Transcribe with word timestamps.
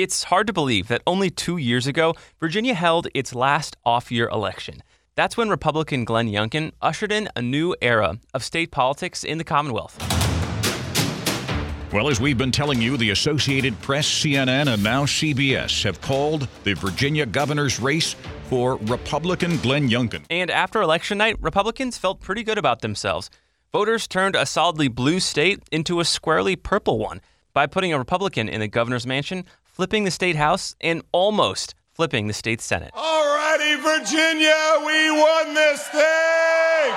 It's 0.00 0.22
hard 0.22 0.46
to 0.46 0.52
believe 0.52 0.86
that 0.86 1.02
only 1.08 1.28
two 1.28 1.56
years 1.56 1.88
ago, 1.88 2.14
Virginia 2.38 2.74
held 2.74 3.08
its 3.14 3.34
last 3.34 3.76
off 3.84 4.12
year 4.12 4.28
election. 4.28 4.80
That's 5.16 5.36
when 5.36 5.48
Republican 5.50 6.04
Glenn 6.04 6.28
Youngkin 6.28 6.70
ushered 6.80 7.10
in 7.10 7.28
a 7.34 7.42
new 7.42 7.74
era 7.82 8.20
of 8.32 8.44
state 8.44 8.70
politics 8.70 9.24
in 9.24 9.38
the 9.38 9.44
Commonwealth. 9.44 9.98
Well, 11.92 12.08
as 12.08 12.20
we've 12.20 12.38
been 12.38 12.52
telling 12.52 12.80
you, 12.80 12.96
the 12.96 13.10
Associated 13.10 13.76
Press, 13.82 14.06
CNN, 14.06 14.72
and 14.72 14.84
now 14.84 15.04
CBS 15.04 15.82
have 15.82 16.00
called 16.00 16.46
the 16.62 16.74
Virginia 16.74 17.26
governor's 17.26 17.80
race 17.80 18.14
for 18.44 18.76
Republican 18.76 19.56
Glenn 19.56 19.88
Youngkin. 19.88 20.26
And 20.30 20.48
after 20.48 20.80
election 20.80 21.18
night, 21.18 21.38
Republicans 21.40 21.98
felt 21.98 22.20
pretty 22.20 22.44
good 22.44 22.56
about 22.56 22.82
themselves. 22.82 23.30
Voters 23.72 24.06
turned 24.06 24.36
a 24.36 24.46
solidly 24.46 24.86
blue 24.86 25.18
state 25.18 25.60
into 25.72 25.98
a 25.98 26.04
squarely 26.04 26.54
purple 26.54 27.00
one 27.00 27.20
by 27.52 27.66
putting 27.66 27.92
a 27.92 27.98
Republican 27.98 28.48
in 28.48 28.60
the 28.60 28.68
governor's 28.68 29.04
mansion 29.04 29.44
flipping 29.78 30.02
the 30.02 30.10
state 30.10 30.34
house, 30.34 30.74
and 30.80 31.00
almost 31.12 31.76
flipping 31.94 32.26
the 32.26 32.32
state 32.32 32.60
senate. 32.60 32.90
Alrighty, 32.94 33.80
Virginia, 33.80 34.56
we 34.84 35.08
won 35.12 35.54
this 35.54 35.86
thing! 35.86 36.92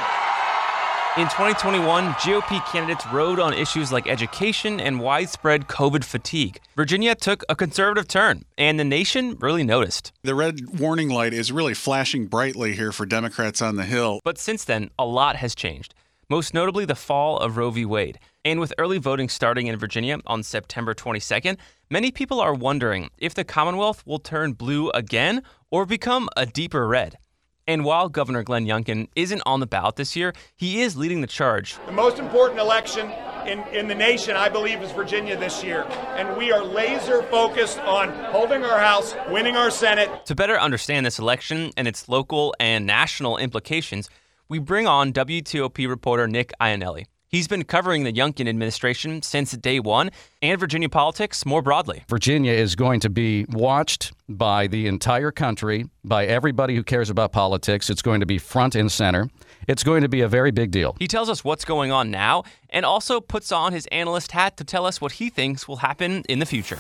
In 1.16 1.28
2021, 1.28 2.14
GOP 2.14 2.66
candidates 2.72 3.06
rode 3.14 3.40
on 3.40 3.54
issues 3.54 3.92
like 3.92 4.08
education 4.08 4.80
and 4.80 5.00
widespread 5.00 5.68
COVID 5.68 6.04
fatigue. 6.04 6.60
Virginia 6.76 7.14
took 7.14 7.44
a 7.48 7.56
conservative 7.56 8.08
turn, 8.08 8.46
and 8.58 8.80
the 8.80 8.84
nation 8.84 9.38
really 9.40 9.64
noticed. 9.64 10.12
The 10.24 10.34
red 10.34 10.80
warning 10.80 11.10
light 11.10 11.34
is 11.34 11.52
really 11.52 11.76
flashing 11.76 12.26
brightly 12.26 12.74
here 12.74 12.92
for 12.92 13.06
Democrats 13.06 13.62
on 13.62 13.76
the 13.76 13.86
Hill. 13.86 14.22
But 14.24 14.40
since 14.40 14.64
then, 14.64 14.90
a 14.98 15.06
lot 15.06 15.36
has 15.36 15.54
changed, 15.54 15.94
most 16.30 16.52
notably 16.56 16.86
the 16.86 16.96
fall 16.96 17.38
of 17.38 17.58
Roe 17.58 17.70
v. 17.70 17.86
Wade. 17.86 18.18
And 18.44 18.60
with 18.60 18.74
early 18.80 18.98
voting 18.98 19.30
starting 19.30 19.68
in 19.68 19.78
Virginia 19.78 20.18
on 20.26 20.42
September 20.42 20.96
22nd, 20.96 21.58
many 21.92 22.10
people 22.10 22.40
are 22.40 22.56
wondering 22.56 23.12
if 23.20 23.36
the 23.36 23.44
Commonwealth 23.44 24.04
will 24.08 24.18
turn 24.18 24.54
blue 24.54 24.90
again 24.92 25.44
or 25.70 25.86
become 25.86 26.28
a 26.36 26.48
deeper 26.48 26.88
red. 26.88 27.20
And 27.68 27.86
while 27.86 28.10
Governor 28.10 28.42
Glenn 28.42 28.66
Youngkin 28.66 29.10
isn't 29.16 29.44
on 29.46 29.60
the 29.60 29.68
ballot 29.68 29.96
this 29.96 30.16
year, 30.16 30.34
he 30.56 30.82
is 30.82 30.98
leading 30.98 31.22
the 31.22 31.28
charge. 31.28 31.78
The 31.86 31.92
most 31.92 32.18
important 32.18 32.60
election 32.60 33.12
in, 33.46 33.60
in 33.68 33.88
the 33.88 33.94
nation, 33.94 34.36
I 34.36 34.50
believe, 34.50 34.82
is 34.82 34.92
Virginia 34.92 35.38
this 35.38 35.64
year. 35.64 35.84
And 36.16 36.36
we 36.36 36.52
are 36.52 36.64
laser 36.64 37.22
focused 37.24 37.78
on 37.82 38.10
holding 38.32 38.64
our 38.64 38.80
House, 38.80 39.14
winning 39.30 39.56
our 39.56 39.70
Senate. 39.70 40.26
To 40.26 40.34
better 40.34 40.60
understand 40.60 41.06
this 41.06 41.20
election 41.20 41.70
and 41.78 41.88
its 41.88 42.10
local 42.10 42.56
and 42.60 42.88
national 42.88 43.38
implications, 43.38 44.10
we 44.50 44.58
bring 44.58 44.88
on 44.88 45.14
WTOP 45.14 45.88
reporter 45.88 46.28
Nick 46.28 46.52
Iannelli. 46.60 47.06
He's 47.32 47.48
been 47.48 47.64
covering 47.64 48.04
the 48.04 48.12
Youngkin 48.12 48.50
administration 48.50 49.22
since 49.22 49.54
day 49.54 49.80
one 49.80 50.12
and 50.42 50.60
Virginia 50.60 50.90
politics 50.90 51.46
more 51.46 51.62
broadly. 51.62 52.04
Virginia 52.10 52.52
is 52.52 52.76
going 52.76 53.00
to 53.00 53.10
be 53.10 53.46
watched 53.48 54.12
by 54.28 54.68
the 54.68 54.86
entire 54.86 55.32
country, 55.32 55.90
by 56.04 56.26
everybody 56.26 56.76
who 56.76 56.84
cares 56.84 57.10
about 57.10 57.32
politics. 57.32 57.90
It's 57.90 58.02
going 58.02 58.20
to 58.20 58.26
be 58.26 58.38
front 58.38 58.76
and 58.76 58.92
center. 58.92 59.30
It's 59.66 59.82
going 59.82 60.02
to 60.02 60.10
be 60.10 60.20
a 60.20 60.28
very 60.28 60.52
big 60.52 60.72
deal. 60.72 60.98
He 61.00 61.08
tells 61.08 61.30
us 61.30 61.42
what's 61.42 61.64
going 61.64 61.90
on 61.90 62.12
now 62.12 62.44
and 62.70 62.86
also 62.86 63.22
puts 63.22 63.54
on 63.54 63.72
his 63.72 63.88
analyst 63.94 64.34
hat 64.34 64.58
to 64.58 64.66
tell 64.66 64.86
us 64.86 65.00
what 65.00 65.14
he 65.14 65.30
thinks 65.30 65.70
will 65.70 65.78
happen 65.78 66.26
in 66.28 66.40
the 66.40 66.46
future. 66.46 66.80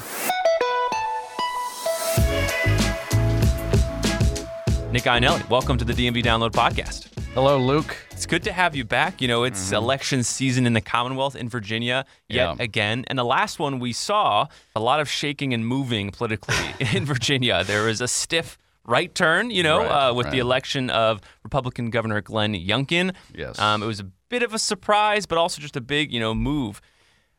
Nick 4.92 5.04
Iannelli, 5.04 5.50
welcome 5.50 5.78
to 5.78 5.86
the 5.86 5.94
DMV 5.94 6.22
Download 6.22 6.52
Podcast. 6.52 7.11
Hello, 7.34 7.58
Luke. 7.58 7.96
It's 8.12 8.25
good 8.25 8.44
to 8.44 8.52
have 8.52 8.75
you 8.75 8.84
back. 8.84 9.22
You 9.22 9.30
know, 9.30 9.46
it's 9.46 9.68
mm-hmm. 9.68 9.75
election 9.75 10.24
season 10.24 10.66
in 10.66 10.74
the 10.74 10.81
Commonwealth 10.81 11.38
in 11.38 11.47
Virginia 11.47 12.06
yet 12.28 12.58
yeah. 12.58 12.64
again. 12.64 13.06
And 13.08 13.18
the 13.18 13.24
last 13.24 13.58
one 13.58 13.80
we 13.80 13.94
saw 13.94 14.47
a 14.75 14.81
lot 14.81 15.00
of 15.00 15.09
shaking 15.09 15.53
and 15.53 15.66
moving 15.66 16.12
politically 16.12 16.58
in 16.94 17.06
Virginia. 17.06 17.64
There 17.64 17.86
was 17.86 18.02
a 18.02 18.08
stiff 18.09 18.58
right 18.86 19.16
turn, 19.16 19.50
you 19.50 19.64
know, 19.64 19.78
right, 19.78 20.09
uh, 20.09 20.14
with 20.14 20.25
right. 20.25 20.34
the 20.34 20.40
election 20.40 20.90
of 20.90 21.22
Republican 21.44 21.90
Governor 21.90 22.19
Glenn 22.19 22.53
Youngkin. 22.53 23.16
Yes. 23.34 23.58
Um, 23.59 23.81
it 23.81 23.86
was 23.86 24.02
a 24.02 24.09
bit 24.28 24.44
of 24.44 24.53
a 24.53 24.59
surprise, 24.59 25.25
but 25.25 25.38
also 25.38 25.62
just 25.62 25.78
a 25.78 25.81
big, 25.81 26.12
you 26.12 26.19
know, 26.19 26.34
move. 26.34 26.81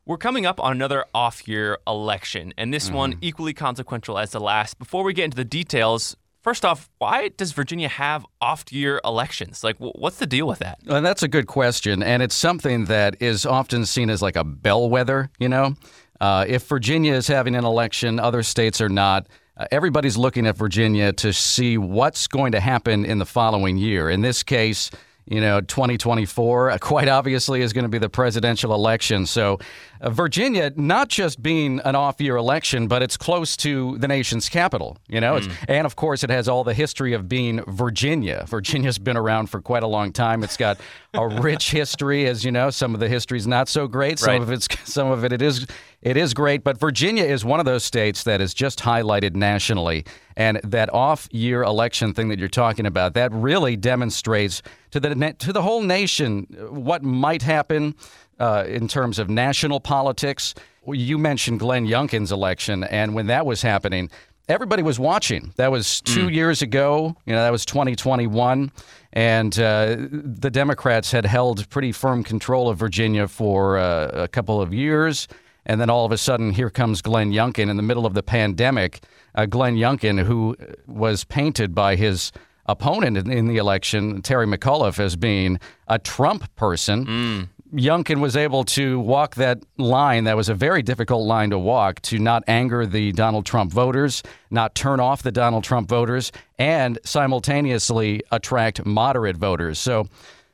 We're 0.07 0.17
coming 0.17 0.47
up 0.47 0.59
on 0.59 0.73
another 0.73 1.05
off 1.15 1.47
year 1.47 1.77
election, 1.87 2.55
and 2.57 2.73
this 2.73 2.87
mm-hmm. 2.87 2.97
one 2.97 3.19
equally 3.21 3.53
consequential 3.53 4.19
as 4.19 4.31
the 4.31 4.41
last. 4.41 4.79
Before 4.79 5.05
we 5.05 5.13
get 5.13 5.27
into 5.27 5.37
the 5.37 5.45
details, 5.45 6.17
First 6.43 6.65
off, 6.65 6.91
why 6.99 7.29
does 7.29 7.53
Virginia 7.53 7.89
have 7.89 8.27
off 8.41 8.65
year 8.73 9.01
elections? 9.05 9.63
Like, 9.63 9.77
what's 9.79 10.17
the 10.17 10.27
deal 10.27 10.49
with 10.49 10.59
that? 10.59 10.81
Well, 10.85 11.01
that's 11.01 11.23
a 11.23 11.29
good 11.29 11.47
question. 11.47 12.03
And 12.03 12.21
it's 12.21 12.35
something 12.35 12.87
that 12.87 13.23
is 13.23 13.47
often 13.47 13.87
seen 13.87 14.11
as 14.11 14.23
like 14.23 14.35
a 14.35 14.43
bellwether, 14.43 15.31
you 15.39 15.49
know? 15.49 15.77
Uh, 16.21 16.45
if 16.49 16.67
Virginia 16.67 17.15
is 17.15 17.29
having 17.29 17.55
an 17.55 17.65
election, 17.65 18.19
other 18.19 18.43
states 18.43 18.81
are 18.81 18.89
not. 18.89 19.29
Uh, 19.57 19.67
everybody's 19.71 20.17
looking 20.17 20.47
at 20.47 20.57
Virginia 20.57 21.13
to 21.13 21.33
see 21.33 21.79
what's 21.79 22.27
going 22.27 22.53
to 22.53 22.61
happen 22.61 23.05
in 23.05 23.19
the 23.19 23.27
following 23.27 23.77
year. 23.77 24.11
In 24.11 24.21
this 24.21 24.43
case, 24.43 24.91
you 25.27 25.41
know, 25.41 25.61
2024 25.61 26.71
uh, 26.71 26.79
quite 26.79 27.09
obviously 27.09 27.63
is 27.63 27.73
going 27.73 27.85
to 27.85 27.89
be 27.89 27.99
the 27.99 28.09
presidential 28.09 28.75
election. 28.75 29.27
So, 29.27 29.59
uh, 30.03 30.11
Virginia, 30.11 30.73
not 30.77 31.09
just 31.09 31.43
being 31.43 31.81
an 31.85 31.95
off 31.95 32.21
year 32.21 32.37
election, 32.37 32.89
but 32.89 33.03
it's 33.03 33.17
close 33.17 33.57
to 33.59 33.97
the 33.99 34.09
nation's 34.09 34.49
capital, 34.49 34.99
you 35.09 35.21
know, 35.21 35.39
mm. 35.39 35.53
and 35.69 35.87
of 35.87 35.97
course, 35.97 36.25
it 36.25 36.31
has 36.31 36.49
all 36.49 36.65
the 36.65 36.75
history 36.75 37.13
of 37.13 37.29
being 37.29 37.63
Virginia. 37.69 38.45
Virginia's 38.49 38.99
been 38.99 39.17
around 39.17 39.47
for 39.47 39.61
quite 39.61 39.83
a 39.83 39.87
long 39.87 40.13
time. 40.13 40.43
It's 40.43 40.57
got 40.57 40.79
a 41.15 41.29
rich 41.29 41.71
history, 41.71 42.27
as 42.27 42.45
you 42.45 42.51
know. 42.51 42.71
Some 42.71 42.95
of 42.95 43.01
the 43.01 43.09
history 43.09 43.39
is 43.39 43.47
not 43.47 43.69
so 43.69 43.87
great. 43.87 44.19
Some 44.19 44.31
right. 44.31 44.43
of 44.43 44.51
it's 44.51 44.67
some 44.85 45.11
of 45.11 45.25
it 45.25 45.33
it 45.33 45.41
is 45.41 45.67
it 46.03 46.17
is 46.17 46.35
great, 46.35 46.65
but 46.65 46.79
Virginia 46.79 47.25
is 47.25 47.45
one 47.45 47.61
of 47.61 47.67
those 47.67 47.85
states 47.85 48.25
that 48.25 48.41
is 48.41 48.53
just 48.53 48.81
highlighted 48.81 49.37
nationally. 49.37 50.05
And 50.37 50.61
that 50.65 50.93
off 50.93 51.29
year 51.31 51.63
election 51.63 52.13
thing 52.13 52.29
that 52.31 52.41
you're 52.41 52.49
talking 52.49 52.87
about, 52.87 53.15
that 53.15 53.31
really 53.33 53.77
demonstrates 53.77 54.63
to 54.91 54.99
the, 54.99 55.35
to 55.39 55.53
the 55.53 55.63
whole 55.63 55.83
nation 55.83 56.47
what 56.71 57.05
might 57.05 57.43
happen 57.43 57.95
uh, 58.39 58.65
in 58.67 58.89
terms 58.89 59.19
of 59.19 59.29
national 59.29 59.81
politics. 59.81 60.55
You 60.87 61.17
mentioned 61.19 61.61
Glenn 61.61 61.87
Youngkin's 61.87 62.33
election, 62.33 62.85
and 62.85 63.15
when 63.15 63.29
that 63.29 63.47
was 63.47 63.63
happening, 63.63 64.11
everybody 64.49 64.83
was 64.83 64.99
watching. 64.99 65.53
That 65.57 65.71
was 65.71 66.01
two 66.01 66.27
mm. 66.27 66.35
years 66.35 66.63
ago. 66.63 67.17
You 67.27 67.35
know, 67.35 67.43
that 67.43 67.53
was 67.53 67.65
2021. 67.65 68.73
And 69.13 69.59
uh, 69.59 69.97
the 69.99 70.51
Democrats 70.51 71.13
had 71.13 71.27
held 71.27 71.69
pretty 71.71 71.93
firm 71.93 72.25
control 72.25 72.69
of 72.69 72.79
Virginia 72.79 73.29
for 73.29 73.79
uh, 73.79 74.09
a 74.09 74.29
couple 74.29 74.61
of 74.61 74.73
years. 74.73 75.29
And 75.65 75.81
then 75.81 75.91
all 75.91 76.05
of 76.05 76.13
a 76.13 76.19
sudden, 76.19 76.53
here 76.53 76.71
comes 76.71 77.03
Glenn 77.03 77.33
Youngkin 77.33 77.69
in 77.69 77.77
the 77.77 77.83
middle 77.83 78.07
of 78.07 78.15
the 78.15 78.23
pandemic. 78.23 79.05
Uh, 79.35 79.47
Glenn 79.47 79.77
Youngkin, 79.77 80.25
who 80.25 80.57
was 80.87 81.25
painted 81.25 81.75
by 81.75 81.95
his 81.95 82.33
opponent 82.67 83.17
in, 83.17 83.31
in, 83.31 83.47
the 83.47 83.59
election, 83.59 84.23
Terry 84.23 84.47
McAuliffe, 84.47 84.99
as 84.99 85.15
being 85.15 85.61
a 85.89 85.99
Trump 85.99 86.55
person. 86.57 87.07
Mm. 87.07 87.49
Youngkin 87.73 88.21
was 88.21 88.37
able 88.37 88.65
to 88.65 89.01
walk 89.01 89.37
that 89.37 89.63
line 89.79 90.25
that 90.25 90.37
was 90.37 90.49
a 90.49 90.55
very 90.55 90.83
difficult 90.83 91.27
line 91.27 91.51
to 91.51 91.59
walk 91.59 92.03
to 92.03 92.19
not 92.19 92.45
anger 92.47 92.85
the 92.85 93.13
Donald 93.13 93.47
Trump 93.47 93.73
voters, 93.73 94.23
not 94.51 94.75
turn 94.75 95.01
off 95.01 95.23
the 95.23 95.33
Donald 95.33 95.65
Trump 95.65 95.89
voters, 95.89 96.33
and 96.59 96.99
simultaneously 97.05 98.23
attract 98.31 98.85
moderate 98.85 99.37
voters. 99.37 99.79
So 99.79 100.07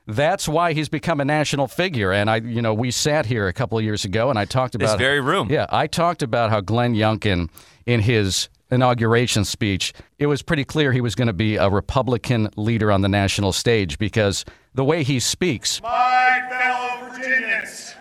that's 0.06 0.48
why 0.48 0.72
he's 0.72 0.88
become 0.88 1.20
a 1.20 1.24
national 1.24 1.66
figure. 1.66 2.12
And 2.12 2.30
I, 2.30 2.36
you 2.36 2.62
know, 2.62 2.72
we 2.72 2.90
sat 2.90 3.26
here 3.26 3.48
a 3.48 3.52
couple 3.52 3.76
of 3.76 3.84
years 3.84 4.04
ago, 4.04 4.30
and 4.30 4.38
I 4.38 4.44
talked 4.44 4.74
about 4.74 4.86
this 4.86 4.98
very 4.98 5.20
room. 5.20 5.48
Yeah, 5.50 5.66
I 5.70 5.86
talked 5.88 6.22
about 6.22 6.50
how 6.50 6.60
Glenn 6.60 6.94
Youngkin, 6.94 7.50
in 7.84 8.00
his 8.00 8.48
inauguration 8.70 9.44
speech, 9.44 9.92
it 10.18 10.26
was 10.26 10.42
pretty 10.42 10.64
clear 10.64 10.92
he 10.92 11.00
was 11.00 11.14
going 11.14 11.26
to 11.26 11.32
be 11.32 11.56
a 11.56 11.68
Republican 11.68 12.48
leader 12.56 12.92
on 12.92 13.02
the 13.02 13.08
national 13.08 13.52
stage 13.52 13.98
because 13.98 14.44
the 14.74 14.84
way 14.84 15.02
he 15.02 15.18
speaks. 15.20 15.80
My 15.82 16.46
fellow 16.50 17.08
Virginians, 17.08 17.94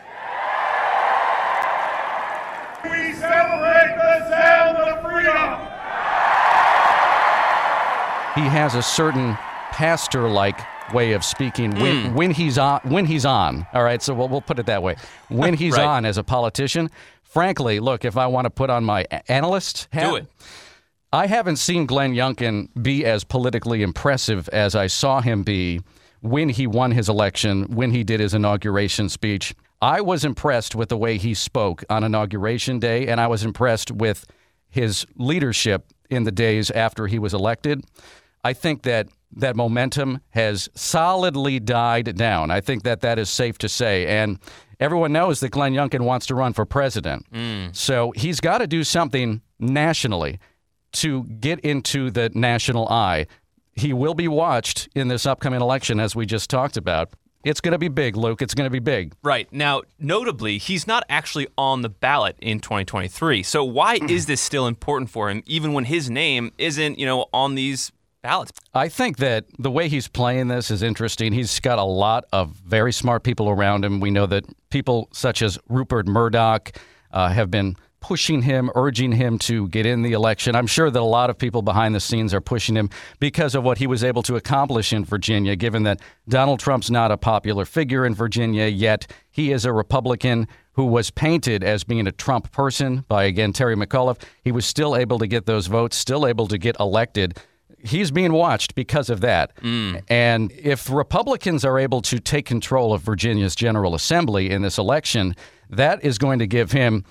we 2.84 3.14
celebrate 3.14 3.96
the 3.98 4.30
sound 4.30 4.78
of 4.78 5.02
freedom. 5.04 5.68
He 8.36 8.50
has 8.50 8.76
a 8.76 8.84
certain 8.84 9.38
pastor-like 9.72 10.60
way 10.94 11.14
of 11.14 11.24
speaking 11.24 11.72
when, 11.80 11.96
mm. 11.96 12.14
when 12.14 12.32
he's 12.32 12.58
on 12.58 12.80
when 12.86 13.06
he's 13.06 13.26
on 13.26 13.68
all 13.74 13.84
right 13.84 14.02
so 14.02 14.14
we'll, 14.14 14.30
we'll 14.30 14.42
put 14.42 14.58
it 14.58 14.66
that 14.66 14.82
way 14.82 14.96
when 15.30 15.54
he's 15.58 15.74
right. 15.74 15.86
on 15.86 16.06
as 16.06 16.18
a 16.18 16.24
politician 16.24 16.90
frankly, 17.28 17.80
look, 17.80 18.06
if 18.06 18.18
I 18.18 18.28
want 18.28 18.46
to 18.46 18.50
put 18.50 18.70
on 18.70 18.84
my 18.84 19.06
analyst 19.28 19.88
hat, 19.92 20.10
Do 20.10 20.16
it. 20.16 20.28
I 21.14 21.28
haven't 21.28 21.56
seen 21.58 21.86
Glenn 21.86 22.14
Youngkin 22.14 22.70
be 22.82 23.06
as 23.06 23.24
politically 23.24 23.82
impressive 23.82 24.50
as 24.50 24.76
I 24.76 24.88
saw 24.88 25.22
him 25.22 25.44
be 25.44 25.82
when 26.22 26.50
he 26.50 26.68
won 26.68 26.92
his 26.92 27.08
election, 27.08 27.64
when 27.74 27.92
he 27.92 28.04
did 28.04 28.20
his 28.20 28.34
inauguration 28.34 29.08
speech. 29.08 29.56
I 29.82 30.02
was 30.02 30.26
impressed 30.26 30.76
with 30.76 30.90
the 30.90 30.98
way 30.98 31.18
he 31.18 31.34
spoke 31.34 31.84
on 31.90 32.04
inauguration 32.04 32.80
day, 32.80 33.08
and 33.08 33.22
I 33.22 33.28
was 33.28 33.46
impressed 33.46 33.92
with 33.92 34.26
his 34.70 35.06
leadership 35.16 35.86
in 36.10 36.24
the 36.24 36.32
days 36.32 36.72
after 36.72 37.08
he 37.08 37.20
was 37.20 37.34
elected. 37.34 37.86
I 38.44 38.54
think 38.54 38.84
that 38.84 39.08
that 39.34 39.56
momentum 39.56 40.22
has 40.30 40.70
solidly 40.74 41.60
died 41.60 42.16
down. 42.16 42.50
I 42.50 42.62
think 42.62 42.84
that 42.84 43.02
that 43.02 43.20
is 43.20 43.30
safe 43.30 43.58
to 43.60 43.70
say. 43.70 44.08
And 44.08 44.40
everyone 44.80 45.14
knows 45.14 45.40
that 45.40 45.50
Glenn 45.50 45.74
Youngkin 45.74 46.02
wants 46.02 46.26
to 46.28 46.36
run 46.36 46.54
for 46.54 46.66
president. 46.66 47.26
Mm. 47.32 47.76
So 47.76 48.12
he's 48.16 48.40
got 48.40 48.60
to 48.60 48.68
do 48.68 48.84
something 48.84 49.42
nationally 49.60 50.40
to 50.94 51.24
get 51.24 51.60
into 51.62 52.10
the 52.12 52.30
national 52.34 52.88
eye. 52.90 53.28
He 53.74 53.94
will 53.94 54.14
be 54.14 54.28
watched 54.28 54.90
in 54.96 55.08
this 55.08 55.26
upcoming 55.26 55.62
election, 55.62 56.00
as 56.00 56.16
we 56.16 56.26
just 56.26 56.50
talked 56.50 56.78
about. 56.78 57.10
It's 57.44 57.62
going 57.62 57.74
to 57.74 57.78
be 57.78 57.88
big, 57.88 58.18
Luke. 58.18 58.42
It's 58.42 58.54
going 58.54 58.66
to 58.66 58.72
be 58.72 58.80
big. 58.80 59.14
Right. 59.24 59.48
Now, 59.54 59.84
notably, 60.00 60.58
he's 60.58 60.88
not 60.88 61.04
actually 61.08 61.48
on 61.58 61.82
the 61.82 61.90
ballot 61.90 62.36
in 62.42 62.60
2023. 62.60 63.44
So 63.44 63.64
why 63.64 64.00
is 64.10 64.26
this 64.26 64.42
still 64.42 64.68
important 64.68 65.10
for 65.10 65.30
him, 65.30 65.44
even 65.46 65.74
when 65.74 65.86
his 65.86 66.10
name 66.10 66.52
isn't, 66.58 67.00
you 67.00 67.06
know, 67.06 67.28
on 67.32 67.56
these 67.56 67.92
ballots? 68.22 68.52
I 68.74 68.90
think 68.90 69.18
that 69.18 69.46
the 69.58 69.72
way 69.72 69.88
he's 69.88 70.08
playing 70.08 70.48
this 70.48 70.70
is 70.72 70.82
interesting. 70.84 71.32
He's 71.32 71.60
got 71.60 71.80
a 71.80 71.84
lot 71.84 72.26
of 72.34 72.52
very 72.56 72.92
smart 72.92 73.24
people 73.24 73.50
around 73.50 73.86
him. 73.86 74.00
We 74.00 74.12
know 74.12 74.26
that 74.26 74.46
people 74.78 75.10
such 75.12 75.42
as 75.42 75.58
Rupert 75.70 76.06
Murdoch 76.08 76.72
uh, 77.12 77.30
have 77.30 77.50
been 77.50 77.76
pushing 78.00 78.44
him, 78.44 78.70
urging 78.76 79.12
him 79.12 79.40
to 79.40 79.68
get 79.70 79.88
in 79.88 80.04
the 80.04 80.12
election. 80.12 80.56
I'm 80.56 80.68
sure 80.68 80.92
that 80.92 81.00
a 81.00 81.14
lot 81.20 81.32
of 81.32 81.38
people 81.40 81.64
behind 81.64 81.96
the 81.96 82.00
scenes 82.00 82.32
are 82.32 82.42
pushing 82.42 82.76
him 82.76 82.92
because 83.20 83.56
of 83.56 83.64
what 83.64 83.80
he 83.80 83.88
was 83.88 84.04
able 84.04 84.22
to 84.22 84.36
accomplish 84.36 84.94
in 84.94 85.04
Virginia, 85.04 85.56
given 85.56 85.82
that 85.84 86.00
Donald 86.30 86.60
Trump's 86.60 86.92
not 86.92 87.12
a 87.12 87.18
popular 87.18 87.66
figure 87.66 88.06
in 88.06 88.14
Virginia, 88.14 88.68
yet 88.68 89.12
he 89.32 89.52
is 89.52 89.66
a 89.66 89.74
Republican 89.74 90.48
who 90.74 90.86
was 90.86 91.10
painted 91.10 91.64
as 91.64 91.84
being 91.84 92.06
a 92.06 92.12
Trump 92.12 92.52
person 92.52 93.04
by, 93.08 93.24
again, 93.24 93.52
Terry 93.52 93.76
McAuliffe. 93.76 94.22
He 94.44 94.52
was 94.52 94.68
still 94.68 94.96
able 94.96 95.18
to 95.18 95.26
get 95.26 95.48
those 95.48 95.66
votes, 95.66 95.98
still 95.98 96.28
able 96.28 96.48
to 96.50 96.60
get 96.60 96.80
elected 96.80 97.40
he's 97.88 98.12
being 98.12 98.34
watched 98.34 98.76
because 98.76 99.10
of 99.10 99.22
that. 99.22 99.56
Mm. 99.58 100.04
And 100.10 100.52
if 100.52 100.90
Republicans 100.90 101.66
are 101.66 101.80
able 101.80 102.02
to 102.04 102.20
take 102.20 102.46
control 102.46 102.94
of 102.94 103.02
Virginia's 103.02 103.56
General 103.56 103.96
Assembly 103.96 104.50
in 104.50 104.62
this 104.62 104.78
election, 104.78 105.36
that 105.70 106.04
is 106.04 106.18
going 106.18 106.40
to 106.40 106.48
give 106.48 106.72
him. 106.72 107.06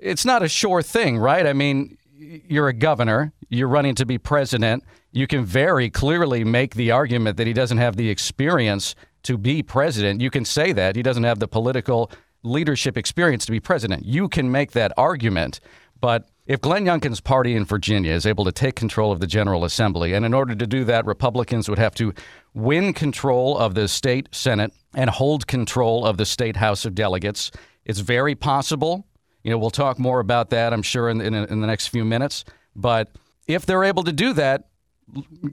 It's 0.00 0.24
not 0.24 0.42
a 0.42 0.48
sure 0.48 0.82
thing, 0.82 1.18
right? 1.18 1.46
I 1.46 1.52
mean, 1.52 1.98
you're 2.16 2.68
a 2.68 2.72
governor, 2.72 3.32
you're 3.48 3.68
running 3.68 3.94
to 3.96 4.06
be 4.06 4.18
president. 4.18 4.84
You 5.12 5.26
can 5.26 5.44
very 5.44 5.88
clearly 5.90 6.44
make 6.44 6.74
the 6.74 6.90
argument 6.90 7.36
that 7.38 7.46
he 7.46 7.52
doesn't 7.52 7.78
have 7.78 7.96
the 7.96 8.10
experience 8.10 8.94
to 9.22 9.38
be 9.38 9.62
president. 9.62 10.20
You 10.20 10.30
can 10.30 10.44
say 10.44 10.72
that. 10.72 10.96
He 10.96 11.02
doesn't 11.02 11.24
have 11.24 11.38
the 11.38 11.48
political 11.48 12.10
leadership 12.42 12.96
experience 12.96 13.46
to 13.46 13.52
be 13.52 13.60
president. 13.60 14.04
You 14.04 14.28
can 14.28 14.50
make 14.50 14.72
that 14.72 14.92
argument. 14.96 15.60
But 16.00 16.28
if 16.48 16.62
Glenn 16.62 16.86
Youngkin's 16.86 17.20
party 17.20 17.54
in 17.54 17.66
Virginia 17.66 18.12
is 18.12 18.24
able 18.24 18.46
to 18.46 18.52
take 18.52 18.74
control 18.74 19.12
of 19.12 19.20
the 19.20 19.26
General 19.26 19.66
Assembly, 19.66 20.14
and 20.14 20.24
in 20.24 20.32
order 20.32 20.54
to 20.54 20.66
do 20.66 20.82
that, 20.84 21.04
Republicans 21.04 21.68
would 21.68 21.78
have 21.78 21.94
to 21.96 22.14
win 22.54 22.94
control 22.94 23.58
of 23.58 23.74
the 23.74 23.86
state 23.86 24.30
Senate 24.32 24.72
and 24.94 25.10
hold 25.10 25.46
control 25.46 26.06
of 26.06 26.16
the 26.16 26.24
state 26.24 26.56
House 26.56 26.86
of 26.86 26.94
Delegates, 26.94 27.50
it's 27.84 28.00
very 28.00 28.34
possible. 28.34 29.06
You 29.44 29.50
know, 29.50 29.58
we'll 29.58 29.70
talk 29.70 29.98
more 29.98 30.20
about 30.20 30.48
that, 30.50 30.72
I'm 30.72 30.82
sure, 30.82 31.10
in, 31.10 31.20
in, 31.20 31.34
in 31.34 31.60
the 31.60 31.66
next 31.66 31.88
few 31.88 32.04
minutes. 32.04 32.46
But 32.74 33.10
if 33.46 33.66
they're 33.66 33.84
able 33.84 34.04
to 34.04 34.12
do 34.12 34.32
that, 34.32 34.68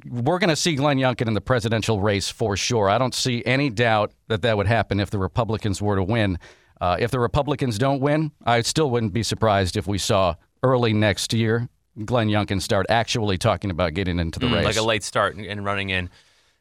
we're 0.05 0.39
going 0.39 0.49
to 0.49 0.55
see 0.55 0.75
Glenn 0.75 0.97
Youngkin 0.97 1.27
in 1.27 1.33
the 1.33 1.41
presidential 1.41 1.99
race 1.99 2.29
for 2.29 2.55
sure. 2.55 2.89
I 2.89 2.97
don't 2.97 3.13
see 3.13 3.43
any 3.45 3.69
doubt 3.69 4.13
that 4.29 4.41
that 4.43 4.55
would 4.55 4.67
happen 4.67 5.01
if 5.01 5.09
the 5.09 5.19
Republicans 5.19 5.81
were 5.81 5.97
to 5.97 6.03
win. 6.03 6.39
Uh, 6.79 6.95
if 6.99 7.11
the 7.11 7.19
Republicans 7.19 7.77
don't 7.77 7.99
win, 7.99 8.31
I 8.45 8.61
still 8.61 8.89
wouldn't 8.89 9.13
be 9.13 9.23
surprised 9.23 9.75
if 9.75 9.87
we 9.87 9.97
saw 9.97 10.35
early 10.65 10.93
next 10.93 11.33
year 11.33 11.69
Glenn 12.03 12.27
Youngkin 12.27 12.61
start 12.61 12.85
actually 12.89 13.37
talking 13.37 13.71
about 13.71 13.93
getting 13.93 14.19
into 14.19 14.39
the 14.39 14.47
race. 14.47 14.65
Like 14.65 14.75
a 14.75 14.81
late 14.81 15.03
start 15.03 15.35
and- 15.35 15.45
and 15.45 15.63
running 15.63 15.91
in. 15.91 16.09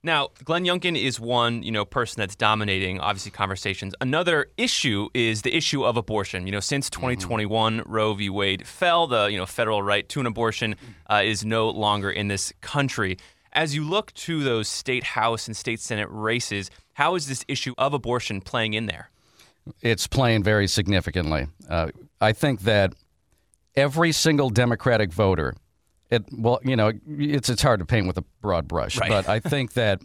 Now, 0.04 0.28
Glenn 0.44 0.64
Youngkin 0.64 1.02
is 1.02 1.18
one, 1.18 1.62
you 1.62 1.72
know, 1.72 1.84
person 1.86 2.20
that's 2.20 2.36
dominating 2.36 3.00
obviously 3.00 3.30
conversations. 3.30 3.94
Another 4.02 4.46
issue 4.58 5.08
is 5.14 5.42
the 5.42 5.56
issue 5.56 5.82
of 5.82 5.96
abortion. 5.96 6.46
You 6.46 6.52
know, 6.52 6.60
since 6.60 6.90
2021, 6.90 7.82
Roe 7.86 8.12
v. 8.12 8.28
Wade 8.28 8.66
fell, 8.66 9.06
the 9.06 9.24
you 9.26 9.38
know 9.38 9.46
federal 9.46 9.82
right 9.82 10.06
to 10.10 10.20
an 10.20 10.26
abortion 10.26 10.76
uh, 11.10 11.22
is 11.24 11.44
no 11.44 11.70
longer 11.70 12.10
in 12.10 12.28
this 12.28 12.52
country. 12.60 13.16
As 13.54 13.74
you 13.74 13.82
look 13.82 14.12
to 14.14 14.44
those 14.44 14.68
state 14.68 15.04
house 15.04 15.48
and 15.48 15.56
state 15.56 15.80
senate 15.80 16.08
races, 16.10 16.70
how 16.92 17.14
is 17.14 17.26
this 17.26 17.44
issue 17.48 17.74
of 17.78 17.94
abortion 17.94 18.40
playing 18.40 18.74
in 18.74 18.86
there? 18.86 19.10
it's 19.80 20.06
playing 20.06 20.42
very 20.42 20.68
significantly. 20.68 21.46
Uh, 21.70 21.88
I 22.20 22.32
think 22.32 22.60
that 22.60 22.92
every 23.76 24.12
single 24.12 24.50
Democratic 24.50 25.12
voter, 25.12 25.54
it 26.10 26.24
well, 26.32 26.60
you 26.64 26.76
know, 26.76 26.92
it's 27.08 27.48
it's 27.48 27.62
hard 27.62 27.80
to 27.80 27.86
paint 27.86 28.06
with 28.06 28.18
a 28.18 28.24
broad 28.40 28.68
brush, 28.68 28.98
Right. 28.98 29.08
but 29.08 29.28
I 29.28 29.40
think 29.40 29.72
that 29.74 30.00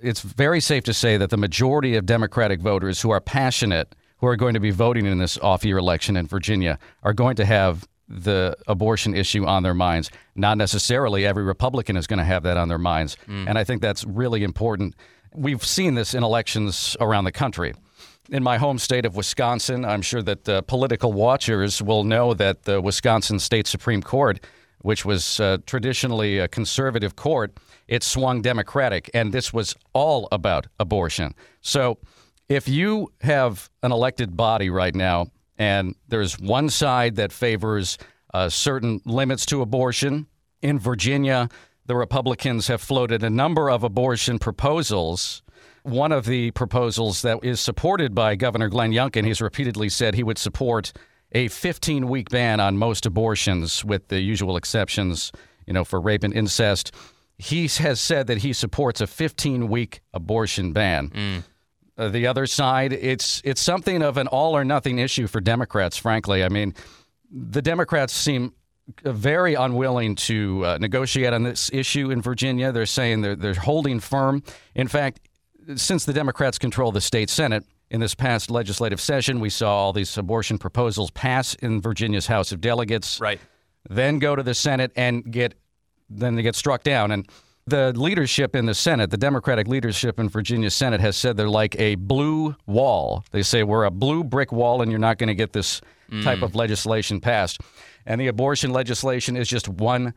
it's 0.00 0.20
very 0.20 0.60
safe 0.60 0.84
to 0.84 0.94
say 0.94 1.16
that 1.16 1.30
the 1.30 1.36
majority 1.36 1.96
of 1.96 2.06
Democratic 2.06 2.60
voters 2.60 3.00
who 3.00 3.10
are 3.10 3.20
passionate, 3.20 3.94
who 4.18 4.26
are 4.26 4.36
going 4.36 4.54
to 4.54 4.60
be 4.60 4.70
voting 4.70 5.06
in 5.06 5.18
this 5.18 5.38
off-year 5.38 5.78
election 5.78 6.16
in 6.16 6.26
Virginia, 6.26 6.78
are 7.02 7.12
going 7.12 7.36
to 7.36 7.44
have 7.44 7.88
the 8.08 8.56
abortion 8.66 9.14
issue 9.14 9.44
on 9.44 9.62
their 9.62 9.74
minds. 9.74 10.10
Not 10.34 10.56
necessarily 10.56 11.26
every 11.26 11.44
Republican 11.44 11.96
is 11.96 12.06
going 12.06 12.18
to 12.18 12.24
have 12.24 12.42
that 12.44 12.56
on 12.56 12.68
their 12.68 12.78
minds, 12.78 13.16
mm. 13.26 13.46
and 13.48 13.58
I 13.58 13.64
think 13.64 13.82
that's 13.82 14.04
really 14.04 14.44
important. 14.44 14.94
We've 15.34 15.64
seen 15.64 15.94
this 15.94 16.14
in 16.14 16.22
elections 16.22 16.96
around 17.00 17.24
the 17.24 17.32
country 17.32 17.74
in 18.30 18.42
my 18.42 18.58
home 18.58 18.78
state 18.78 19.06
of 19.06 19.16
Wisconsin, 19.16 19.84
I'm 19.84 20.02
sure 20.02 20.22
that 20.22 20.48
uh, 20.48 20.62
political 20.62 21.12
watchers 21.12 21.80
will 21.80 22.04
know 22.04 22.34
that 22.34 22.64
the 22.64 22.80
Wisconsin 22.80 23.38
State 23.38 23.66
Supreme 23.66 24.02
Court, 24.02 24.44
which 24.80 25.04
was 25.04 25.40
uh, 25.40 25.58
traditionally 25.66 26.38
a 26.38 26.48
conservative 26.48 27.16
court, 27.16 27.58
it 27.86 28.02
swung 28.02 28.42
Democratic, 28.42 29.10
and 29.14 29.32
this 29.32 29.52
was 29.52 29.74
all 29.92 30.28
about 30.30 30.66
abortion. 30.78 31.34
So, 31.60 31.98
if 32.48 32.66
you 32.66 33.12
have 33.20 33.68
an 33.82 33.92
elected 33.92 34.36
body 34.36 34.70
right 34.70 34.94
now, 34.94 35.26
and 35.58 35.94
there's 36.08 36.38
one 36.38 36.70
side 36.70 37.16
that 37.16 37.30
favors 37.30 37.98
uh, 38.32 38.48
certain 38.48 39.00
limits 39.04 39.44
to 39.46 39.60
abortion, 39.60 40.26
in 40.62 40.78
Virginia, 40.78 41.48
the 41.86 41.96
Republicans 41.96 42.68
have 42.68 42.80
floated 42.80 43.22
a 43.22 43.30
number 43.30 43.70
of 43.70 43.82
abortion 43.82 44.38
proposals. 44.38 45.42
One 45.82 46.12
of 46.12 46.26
the 46.26 46.50
proposals 46.52 47.22
that 47.22 47.38
is 47.42 47.60
supported 47.60 48.14
by 48.14 48.36
Governor 48.36 48.68
Glenn 48.68 48.92
Youngkin, 48.92 49.24
he's 49.24 49.40
repeatedly 49.40 49.88
said 49.88 50.14
he 50.14 50.22
would 50.22 50.38
support 50.38 50.92
a 51.32 51.48
15 51.48 52.08
week 52.08 52.30
ban 52.30 52.60
on 52.60 52.76
most 52.76 53.06
abortions, 53.06 53.84
with 53.84 54.08
the 54.08 54.20
usual 54.20 54.56
exceptions, 54.56 55.32
you 55.66 55.72
know, 55.72 55.84
for 55.84 56.00
rape 56.00 56.24
and 56.24 56.34
incest. 56.34 56.94
He 57.36 57.68
has 57.68 58.00
said 58.00 58.26
that 58.26 58.38
he 58.38 58.52
supports 58.52 59.00
a 59.00 59.06
15 59.06 59.68
week 59.68 60.00
abortion 60.12 60.72
ban. 60.72 61.44
Uh, 61.96 62.08
the 62.08 62.26
other 62.26 62.46
side, 62.46 62.92
it's 62.92 63.42
it's 63.44 63.60
something 63.60 64.02
of 64.02 64.16
an 64.18 64.28
all 64.28 64.56
or 64.56 64.64
nothing 64.64 64.98
issue 64.98 65.26
for 65.26 65.40
Democrats. 65.40 65.96
Frankly, 65.96 66.44
I 66.44 66.48
mean, 66.48 66.74
the 67.30 67.60
Democrats 67.60 68.12
seem 68.12 68.52
very 69.02 69.54
unwilling 69.54 70.14
to 70.14 70.64
uh, 70.64 70.78
negotiate 70.80 71.32
on 71.32 71.42
this 71.42 71.70
issue 71.72 72.10
in 72.10 72.22
Virginia. 72.22 72.72
They're 72.72 72.86
saying 72.86 73.20
they're 73.22 73.36
they're 73.36 73.54
holding 73.54 74.00
firm. 74.00 74.42
In 74.74 74.88
fact, 74.88 75.20
since 75.76 76.04
the 76.04 76.12
Democrats 76.12 76.58
control 76.58 76.92
the 76.92 77.00
state 77.00 77.30
Senate. 77.30 77.64
In 77.90 78.00
this 78.00 78.14
past 78.14 78.50
legislative 78.50 79.00
session, 79.00 79.40
we 79.40 79.48
saw 79.48 79.74
all 79.74 79.92
these 79.94 80.18
abortion 80.18 80.58
proposals 80.58 81.10
pass 81.10 81.54
in 81.54 81.80
Virginia's 81.80 82.26
House 82.26 82.52
of 82.52 82.60
Delegates 82.60 83.18
Right. 83.18 83.40
then 83.88 84.18
go 84.18 84.36
to 84.36 84.42
the 84.42 84.52
Senate 84.52 84.92
and 84.94 85.32
get 85.32 85.54
then 86.10 86.34
they 86.34 86.42
get 86.42 86.54
struck 86.54 86.82
down. 86.82 87.10
And 87.10 87.26
the 87.66 87.92
leadership 87.98 88.54
in 88.54 88.66
the 88.66 88.74
Senate, 88.74 89.10
the 89.10 89.16
Democratic 89.16 89.68
leadership 89.68 90.18
in 90.18 90.28
Virginia 90.28 90.70
Senate, 90.70 91.00
has 91.00 91.16
said 91.16 91.36
they're 91.36 91.48
like 91.48 91.78
a 91.78 91.94
blue 91.96 92.56
wall. 92.66 93.24
They 93.30 93.42
say 93.42 93.62
we're 93.62 93.84
a 93.84 93.90
blue 93.90 94.24
brick 94.24 94.52
wall, 94.52 94.82
and 94.82 94.90
you're 94.90 94.98
not 94.98 95.18
going 95.18 95.28
to 95.28 95.34
get 95.34 95.52
this 95.52 95.80
type 96.22 96.38
mm. 96.38 96.42
of 96.42 96.54
legislation 96.54 97.20
passed. 97.20 97.60
And 98.06 98.20
the 98.20 98.28
abortion 98.28 98.70
legislation 98.70 99.36
is 99.36 99.48
just 99.48 99.68
one 99.68 100.14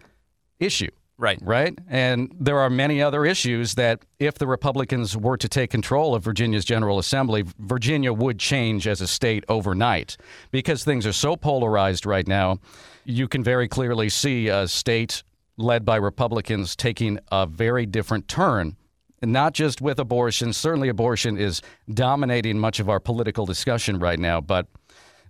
issue. 0.60 0.92
Right. 1.22 1.38
Right? 1.44 1.78
And 1.88 2.36
there 2.40 2.58
are 2.58 2.70
many 2.72 3.00
other 3.00 3.26
issues 3.26 3.76
that 3.76 4.04
if 4.18 4.40
the 4.40 4.48
Republicans 4.48 5.16
were 5.16 5.38
to 5.38 5.48
take 5.48 5.70
control 5.70 6.16
of 6.16 6.24
Virginia's 6.24 6.66
General 6.66 6.98
Assembly, 6.98 7.44
Virginia 7.60 8.12
would 8.12 8.40
change 8.40 8.88
as 8.88 9.02
a 9.02 9.08
state 9.08 9.44
overnight 9.48 10.18
because 10.50 10.84
things 10.84 11.06
are 11.06 11.14
so 11.14 11.36
polarized 11.36 12.08
right 12.08 12.28
now. 12.28 12.58
You 13.06 13.28
can 13.28 13.44
very 13.44 13.68
clearly 13.68 14.10
see 14.10 14.48
a 14.48 14.68
state 14.68 15.22
led 15.58 15.86
by 15.86 15.98
Republicans 15.98 16.76
taking 16.76 17.20
a 17.32 17.46
very 17.46 17.86
different 17.86 18.28
turn. 18.28 18.76
Not 19.22 19.54
just 19.54 19.80
with 19.80 20.00
abortion. 20.00 20.52
Certainly, 20.54 20.90
abortion 20.90 21.38
is 21.38 21.62
dominating 21.94 22.58
much 22.58 22.80
of 22.80 22.90
our 22.90 23.00
political 23.00 23.46
discussion 23.46 24.00
right 24.00 24.18
now, 24.18 24.42
but 24.42 24.66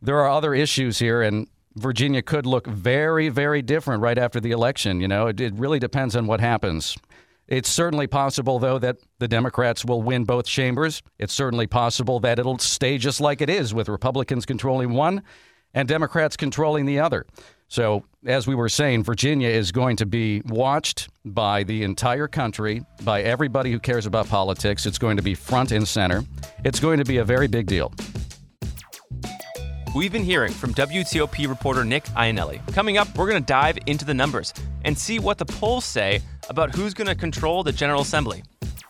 there 0.01 0.19
are 0.19 0.29
other 0.29 0.53
issues 0.53 0.99
here, 0.99 1.21
and 1.21 1.49
Virginia 1.75 2.21
could 2.21 2.45
look 2.45 2.67
very, 2.67 3.29
very 3.29 3.61
different 3.61 4.01
right 4.01 4.17
after 4.17 4.39
the 4.39 4.51
election. 4.51 4.99
You 4.99 5.07
know, 5.07 5.27
it, 5.27 5.39
it 5.39 5.53
really 5.55 5.79
depends 5.79 6.15
on 6.15 6.27
what 6.27 6.39
happens. 6.39 6.97
It's 7.47 7.69
certainly 7.69 8.07
possible, 8.07 8.59
though, 8.59 8.79
that 8.79 8.97
the 9.19 9.27
Democrats 9.27 9.83
will 9.83 10.01
win 10.01 10.23
both 10.23 10.45
chambers. 10.45 11.01
It's 11.19 11.33
certainly 11.33 11.67
possible 11.67 12.19
that 12.21 12.39
it'll 12.39 12.59
stay 12.59 12.97
just 12.97 13.19
like 13.19 13.41
it 13.41 13.49
is, 13.49 13.73
with 13.73 13.89
Republicans 13.89 14.45
controlling 14.45 14.93
one 14.93 15.23
and 15.73 15.87
Democrats 15.87 16.37
controlling 16.37 16.85
the 16.85 16.99
other. 16.99 17.25
So, 17.67 18.03
as 18.25 18.47
we 18.47 18.55
were 18.55 18.69
saying, 18.69 19.03
Virginia 19.05 19.47
is 19.47 19.71
going 19.71 19.95
to 19.97 20.05
be 20.05 20.41
watched 20.45 21.09
by 21.23 21.63
the 21.63 21.83
entire 21.83 22.27
country, 22.27 22.83
by 23.03 23.21
everybody 23.21 23.71
who 23.71 23.79
cares 23.79 24.05
about 24.05 24.27
politics. 24.27 24.85
It's 24.85 24.97
going 24.97 25.17
to 25.17 25.23
be 25.23 25.35
front 25.35 25.71
and 25.71 25.87
center. 25.87 26.23
It's 26.65 26.79
going 26.81 26.99
to 26.99 27.05
be 27.05 27.17
a 27.17 27.23
very 27.23 27.47
big 27.47 27.67
deal. 27.67 27.93
We've 29.93 30.11
been 30.11 30.23
hearing 30.23 30.53
from 30.53 30.73
WTOP 30.73 31.49
reporter 31.49 31.83
Nick 31.83 32.05
Iannelli. 32.15 32.65
Coming 32.73 32.97
up, 32.97 33.13
we're 33.17 33.29
going 33.29 33.41
to 33.41 33.45
dive 33.45 33.77
into 33.87 34.05
the 34.05 34.13
numbers 34.13 34.53
and 34.85 34.97
see 34.97 35.19
what 35.19 35.37
the 35.37 35.43
polls 35.43 35.83
say 35.83 36.21
about 36.47 36.73
who's 36.73 36.93
going 36.93 37.09
to 37.09 37.15
control 37.15 37.61
the 37.61 37.73
General 37.73 37.99
Assembly. 38.01 38.41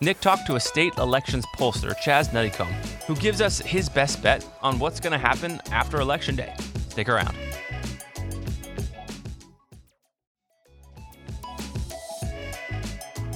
Nick 0.01 0.21
talked 0.21 0.45
to 0.45 0.57
a 0.57 0.59
state 0.59 0.93
elections 0.99 1.43
pollster, 1.57 1.95
Chaz 1.97 2.29
Nuttycombe, 2.29 2.71
who 3.07 3.15
gives 3.15 3.41
us 3.41 3.57
his 3.57 3.89
best 3.89 4.21
bet 4.21 4.45
on 4.61 4.77
what's 4.77 4.99
going 4.99 5.11
to 5.11 5.17
happen 5.17 5.59
after 5.71 5.99
Election 5.99 6.35
Day. 6.35 6.53
Stick 6.89 7.09
around. 7.09 7.35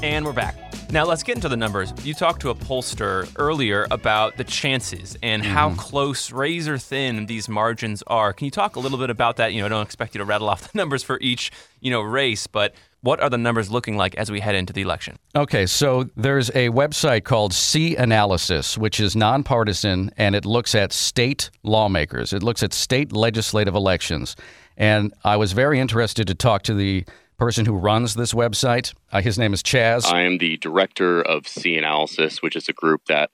And 0.04 0.24
we're 0.24 0.34
back. 0.34 0.65
Now 0.96 1.04
let's 1.04 1.24
get 1.24 1.36
into 1.36 1.50
the 1.50 1.58
numbers. 1.58 1.92
You 2.06 2.14
talked 2.14 2.40
to 2.44 2.52
a 2.52 2.56
pollster 2.56 3.30
earlier 3.36 3.86
about 3.92 4.38
the 4.38 4.46
chances 4.46 5.18
and 5.22 5.44
mm-hmm. 5.44 5.52
how 5.52 5.74
close, 5.74 6.32
razor 6.32 6.78
thin 6.78 7.26
these 7.26 7.50
margins 7.50 8.02
are. 8.08 8.32
Can 8.32 8.46
you 8.46 8.52
talk 8.52 8.78
a 8.78 8.80
little 8.80 8.98
bit 8.98 9.10
about 9.10 9.36
that? 9.36 9.52
You 9.52 9.60
know, 9.60 9.66
I 9.66 9.70
don't 9.70 9.82
expect 9.82 10.16
you 10.16 10.20
to 10.20 10.24
rattle 10.24 10.48
off 10.48 10.62
the 10.72 10.78
numbers 10.78 11.04
for 11.04 11.20
each, 11.20 11.52
you 11.82 11.92
know, 11.92 12.00
race, 12.00 12.48
but 12.48 12.76
what 13.02 13.20
are 13.20 13.30
the 13.30 13.38
numbers 13.38 13.70
looking 13.70 13.98
like 13.98 14.16
as 14.16 14.32
we 14.32 14.40
head 14.40 14.56
into 14.56 14.72
the 14.72 14.84
election? 14.84 15.18
Okay, 15.36 15.66
so 15.66 16.10
there's 16.16 16.48
a 16.52 16.70
website 16.70 17.26
called 17.26 17.52
CNalysis, 17.52 18.78
which 18.78 19.02
is 19.02 19.18
nonpartisan 19.18 20.12
and 20.16 20.34
it 20.34 20.46
looks 20.46 20.76
at 20.76 20.94
state 20.94 21.50
lawmakers. 21.64 22.32
It 22.32 22.42
looks 22.42 22.64
at 22.64 22.72
state 22.72 23.12
legislative 23.12 23.76
elections. 23.76 24.38
And 24.78 25.14
I 25.26 25.36
was 25.36 25.52
very 25.52 25.82
interested 25.82 26.28
to 26.28 26.36
talk 26.36 26.64
to 26.64 26.74
the 26.74 27.04
person 27.38 27.66
who 27.66 27.74
runs 27.74 28.14
this 28.16 28.34
website. 28.34 28.94
Uh, 29.12 29.22
his 29.22 29.38
name 29.38 29.54
is 29.54 29.62
Chaz. 29.62 30.06
I 30.06 30.22
am 30.22 30.38
the 30.38 30.58
director 30.58 31.22
of 31.22 31.44
CNalysis, 31.44 32.42
which 32.42 32.56
is 32.56 32.70
a 32.70 32.74
group 32.74 33.02
that 33.08 33.30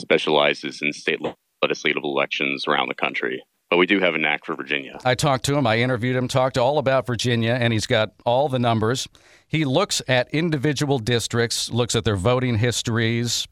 specializes 0.00 0.80
in 0.82 0.92
state 0.92 1.20
legislative 1.62 2.02
elections 2.02 2.66
around 2.66 2.88
the 2.88 2.94
country. 2.94 3.42
But 3.70 3.78
we 3.78 3.86
do 3.86 3.98
have 4.00 4.14
a 4.14 4.18
knack 4.18 4.44
for 4.44 4.54
Virginia. 4.54 4.98
I 5.04 5.14
talked 5.14 5.44
to 5.46 5.56
him, 5.56 5.66
I 5.66 5.78
interviewed 5.78 6.16
him, 6.16 6.28
talked 6.28 6.58
all 6.58 6.78
about 6.78 7.06
Virginia, 7.06 7.52
and 7.52 7.72
he's 7.72 7.86
got 7.86 8.12
all 8.24 8.48
the 8.48 8.58
numbers. 8.58 9.08
He 9.48 9.64
looks 9.64 10.02
at 10.06 10.28
individual 10.32 10.98
districts, 10.98 11.70
looks 11.70 11.96
at 11.96 12.04
their 12.04 12.16
voting 12.16 12.58
histories, 12.58 13.48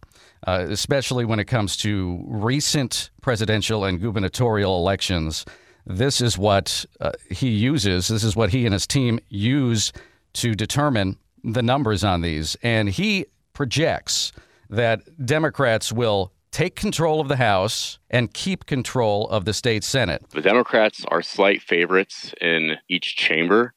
uh, 0.46 0.66
especially 0.68 1.24
when 1.24 1.40
it 1.40 1.46
comes 1.46 1.76
to 1.78 2.22
recent 2.26 3.10
presidential 3.20 3.84
and 3.84 4.00
gubernatorial 4.00 4.76
elections 4.76 5.44
this 5.86 6.20
is 6.20 6.38
what 6.38 6.86
uh, 7.00 7.12
he 7.30 7.48
uses. 7.48 8.08
This 8.08 8.24
is 8.24 8.36
what 8.36 8.50
he 8.50 8.64
and 8.64 8.72
his 8.72 8.86
team 8.86 9.18
use 9.28 9.92
to 10.34 10.54
determine 10.54 11.16
the 11.44 11.62
numbers 11.62 12.04
on 12.04 12.20
these. 12.20 12.56
And 12.62 12.88
he 12.88 13.26
projects 13.52 14.32
that 14.70 15.02
Democrats 15.24 15.92
will 15.92 16.32
take 16.50 16.76
control 16.76 17.20
of 17.20 17.28
the 17.28 17.36
House 17.36 17.98
and 18.10 18.32
keep 18.32 18.66
control 18.66 19.28
of 19.28 19.44
the 19.44 19.54
state 19.54 19.82
Senate. 19.82 20.22
The 20.30 20.42
Democrats 20.42 21.04
are 21.08 21.22
slight 21.22 21.62
favorites 21.62 22.34
in 22.40 22.76
each 22.88 23.16
chamber. 23.16 23.74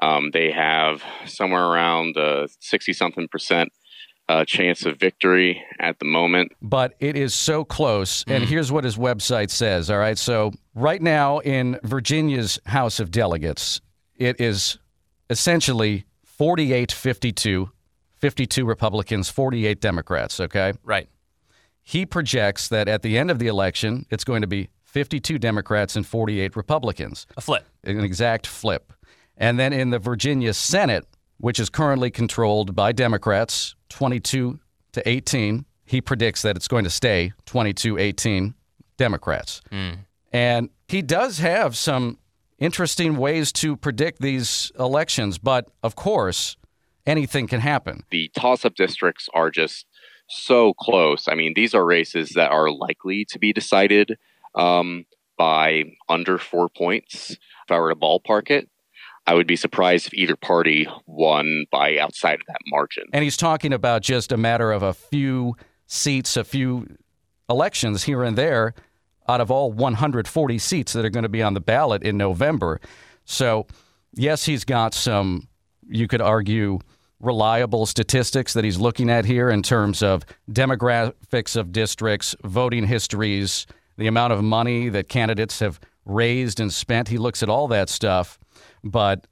Um, 0.00 0.30
they 0.32 0.52
have 0.52 1.02
somewhere 1.24 1.64
around 1.64 2.16
60 2.60 2.92
uh, 2.92 2.94
something 2.94 3.28
percent 3.28 3.72
uh, 4.28 4.44
chance 4.44 4.84
of 4.84 4.98
victory 4.98 5.62
at 5.80 5.98
the 5.98 6.04
moment. 6.04 6.52
But 6.60 6.94
it 7.00 7.16
is 7.16 7.34
so 7.34 7.64
close. 7.64 8.24
And 8.26 8.44
mm. 8.44 8.46
here's 8.46 8.70
what 8.70 8.84
his 8.84 8.96
website 8.96 9.50
says. 9.50 9.90
All 9.90 9.98
right. 9.98 10.18
So, 10.18 10.52
right 10.74 11.00
now 11.00 11.38
in 11.38 11.78
Virginia's 11.82 12.58
House 12.66 13.00
of 13.00 13.10
Delegates, 13.10 13.80
it 14.16 14.40
is 14.40 14.78
essentially 15.30 16.04
48 16.24 16.92
52, 16.92 17.70
52 18.16 18.64
Republicans, 18.64 19.30
48 19.30 19.80
Democrats. 19.80 20.40
Okay. 20.40 20.72
Right. 20.84 21.08
He 21.82 22.04
projects 22.04 22.68
that 22.68 22.86
at 22.86 23.02
the 23.02 23.16
end 23.16 23.30
of 23.30 23.38
the 23.38 23.46
election, 23.46 24.04
it's 24.10 24.24
going 24.24 24.42
to 24.42 24.46
be 24.46 24.68
52 24.84 25.38
Democrats 25.38 25.96
and 25.96 26.06
48 26.06 26.54
Republicans. 26.54 27.26
A 27.36 27.40
flip. 27.40 27.64
An 27.84 28.00
exact 28.00 28.46
flip. 28.46 28.92
And 29.38 29.58
then 29.58 29.72
in 29.72 29.90
the 29.90 29.98
Virginia 29.98 30.52
Senate, 30.52 31.06
which 31.38 31.58
is 31.58 31.70
currently 31.70 32.10
controlled 32.10 32.74
by 32.74 32.92
Democrats, 32.92 33.74
22 33.88 34.60
to 34.92 35.08
18. 35.08 35.64
He 35.84 36.00
predicts 36.00 36.42
that 36.42 36.56
it's 36.56 36.68
going 36.68 36.84
to 36.84 36.90
stay 36.90 37.32
22 37.46 37.98
18 37.98 38.54
Democrats. 38.96 39.62
Mm. 39.72 39.98
And 40.32 40.70
he 40.88 41.02
does 41.02 41.38
have 41.38 41.76
some 41.76 42.18
interesting 42.58 43.16
ways 43.16 43.52
to 43.52 43.76
predict 43.76 44.20
these 44.20 44.72
elections, 44.78 45.38
but 45.38 45.70
of 45.82 45.96
course, 45.96 46.56
anything 47.06 47.46
can 47.46 47.60
happen. 47.60 48.04
The 48.10 48.30
toss 48.36 48.64
up 48.64 48.74
districts 48.74 49.28
are 49.32 49.50
just 49.50 49.86
so 50.28 50.74
close. 50.74 51.26
I 51.28 51.34
mean, 51.34 51.54
these 51.54 51.74
are 51.74 51.84
races 51.84 52.30
that 52.30 52.50
are 52.50 52.70
likely 52.70 53.24
to 53.26 53.38
be 53.38 53.52
decided 53.52 54.18
um, 54.54 55.06
by 55.38 55.84
under 56.08 56.36
four 56.36 56.68
points. 56.68 57.30
If 57.30 57.70
I 57.70 57.78
were 57.78 57.90
to 57.90 57.96
ballpark 57.96 58.50
it, 58.50 58.68
I 59.28 59.34
would 59.34 59.46
be 59.46 59.56
surprised 59.56 60.06
if 60.06 60.14
either 60.14 60.36
party 60.36 60.88
won 61.04 61.66
by 61.70 61.98
outside 61.98 62.40
of 62.40 62.46
that 62.46 62.60
margin. 62.66 63.04
And 63.12 63.22
he's 63.22 63.36
talking 63.36 63.74
about 63.74 64.00
just 64.00 64.32
a 64.32 64.38
matter 64.38 64.72
of 64.72 64.82
a 64.82 64.94
few 64.94 65.54
seats, 65.86 66.38
a 66.38 66.44
few 66.44 66.86
elections 67.50 68.04
here 68.04 68.22
and 68.24 68.38
there 68.38 68.72
out 69.28 69.42
of 69.42 69.50
all 69.50 69.70
140 69.70 70.58
seats 70.58 70.94
that 70.94 71.04
are 71.04 71.10
going 71.10 71.24
to 71.24 71.28
be 71.28 71.42
on 71.42 71.52
the 71.52 71.60
ballot 71.60 72.02
in 72.02 72.16
November. 72.16 72.80
So, 73.26 73.66
yes, 74.14 74.46
he's 74.46 74.64
got 74.64 74.94
some, 74.94 75.46
you 75.86 76.08
could 76.08 76.22
argue, 76.22 76.78
reliable 77.20 77.84
statistics 77.84 78.54
that 78.54 78.64
he's 78.64 78.78
looking 78.78 79.10
at 79.10 79.26
here 79.26 79.50
in 79.50 79.62
terms 79.62 80.02
of 80.02 80.24
demographics 80.50 81.54
of 81.54 81.70
districts, 81.70 82.34
voting 82.44 82.86
histories, 82.86 83.66
the 83.98 84.06
amount 84.06 84.32
of 84.32 84.42
money 84.42 84.88
that 84.88 85.10
candidates 85.10 85.60
have 85.60 85.78
raised 86.06 86.60
and 86.60 86.72
spent. 86.72 87.08
He 87.08 87.18
looks 87.18 87.42
at 87.42 87.50
all 87.50 87.68
that 87.68 87.90
stuff 87.90 88.38
but 88.82 89.26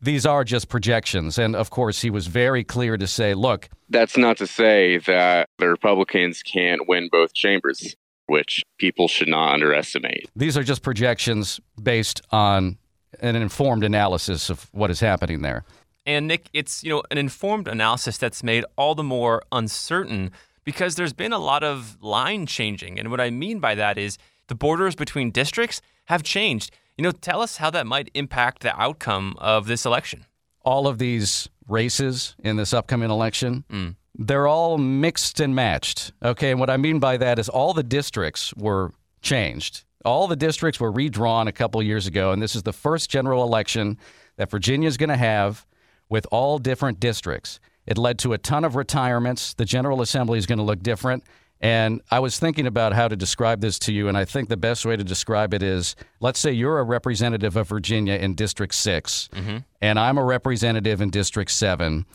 these 0.00 0.24
are 0.24 0.44
just 0.44 0.68
projections. 0.68 1.38
And 1.38 1.54
of 1.54 1.70
course, 1.70 2.00
he 2.00 2.10
was 2.10 2.26
very 2.26 2.64
clear 2.64 2.96
to 2.96 3.06
say, 3.06 3.34
look. 3.34 3.68
That's 3.88 4.16
not 4.16 4.36
to 4.38 4.46
say 4.46 4.98
that 4.98 5.48
the 5.58 5.68
Republicans 5.68 6.42
can't 6.42 6.88
win 6.88 7.08
both 7.10 7.34
chambers, 7.34 7.96
which 8.26 8.62
people 8.78 9.08
should 9.08 9.28
not 9.28 9.52
underestimate. 9.52 10.30
These 10.34 10.56
are 10.56 10.62
just 10.62 10.82
projections 10.82 11.60
based 11.80 12.22
on 12.30 12.78
an 13.20 13.36
informed 13.36 13.84
analysis 13.84 14.48
of 14.50 14.68
what 14.72 14.90
is 14.90 15.00
happening 15.00 15.42
there. 15.42 15.64
And 16.06 16.28
Nick, 16.28 16.48
it's, 16.52 16.82
you 16.82 16.90
know, 16.90 17.02
an 17.10 17.18
informed 17.18 17.68
analysis 17.68 18.16
that's 18.16 18.42
made 18.42 18.64
all 18.76 18.94
the 18.94 19.02
more 19.02 19.42
uncertain 19.52 20.30
because 20.64 20.94
there's 20.94 21.12
been 21.12 21.32
a 21.32 21.38
lot 21.38 21.62
of 21.62 21.98
line 22.00 22.46
changing. 22.46 22.98
And 22.98 23.10
what 23.10 23.20
I 23.20 23.30
mean 23.30 23.58
by 23.60 23.74
that 23.74 23.98
is 23.98 24.16
the 24.46 24.54
borders 24.54 24.94
between 24.94 25.30
districts 25.30 25.82
have 26.06 26.22
changed. 26.22 26.70
You 27.00 27.04
know, 27.04 27.12
tell 27.12 27.40
us 27.40 27.56
how 27.56 27.70
that 27.70 27.86
might 27.86 28.10
impact 28.12 28.60
the 28.60 28.78
outcome 28.78 29.34
of 29.38 29.66
this 29.66 29.86
election. 29.86 30.26
All 30.66 30.86
of 30.86 30.98
these 30.98 31.48
races 31.66 32.36
in 32.40 32.56
this 32.56 32.74
upcoming 32.74 33.08
election, 33.08 33.64
mm. 33.70 33.96
they're 34.18 34.46
all 34.46 34.76
mixed 34.76 35.40
and 35.40 35.54
matched. 35.54 36.12
Okay, 36.22 36.50
and 36.50 36.60
what 36.60 36.68
I 36.68 36.76
mean 36.76 36.98
by 36.98 37.16
that 37.16 37.38
is 37.38 37.48
all 37.48 37.72
the 37.72 37.82
districts 37.82 38.52
were 38.52 38.92
changed. 39.22 39.84
All 40.04 40.28
the 40.28 40.36
districts 40.36 40.78
were 40.78 40.92
redrawn 40.92 41.48
a 41.48 41.52
couple 41.52 41.82
years 41.82 42.06
ago, 42.06 42.32
and 42.32 42.42
this 42.42 42.54
is 42.54 42.64
the 42.64 42.72
first 42.74 43.08
general 43.08 43.44
election 43.44 43.96
that 44.36 44.50
Virginia 44.50 44.86
is 44.86 44.98
going 44.98 45.08
to 45.08 45.16
have 45.16 45.64
with 46.10 46.26
all 46.30 46.58
different 46.58 47.00
districts. 47.00 47.60
It 47.86 47.96
led 47.96 48.18
to 48.18 48.34
a 48.34 48.38
ton 48.38 48.62
of 48.62 48.76
retirements. 48.76 49.54
The 49.54 49.64
General 49.64 50.02
Assembly 50.02 50.38
is 50.38 50.44
going 50.44 50.58
to 50.58 50.64
look 50.64 50.82
different. 50.82 51.24
And 51.60 52.00
I 52.10 52.20
was 52.20 52.38
thinking 52.38 52.66
about 52.66 52.94
how 52.94 53.06
to 53.08 53.16
describe 53.16 53.60
this 53.60 53.78
to 53.80 53.92
you, 53.92 54.08
and 54.08 54.16
I 54.16 54.24
think 54.24 54.48
the 54.48 54.56
best 54.56 54.86
way 54.86 54.96
to 54.96 55.04
describe 55.04 55.52
it 55.52 55.62
is 55.62 55.94
let's 56.18 56.40
say 56.40 56.52
you're 56.52 56.78
a 56.78 56.84
representative 56.84 57.54
of 57.54 57.68
Virginia 57.68 58.14
in 58.14 58.34
District 58.34 58.74
6, 58.74 59.28
mm-hmm. 59.32 59.58
and 59.82 59.98
I'm 59.98 60.16
a 60.16 60.24
representative 60.24 61.02
in 61.02 61.10
District 61.10 61.50
7. 61.50 62.06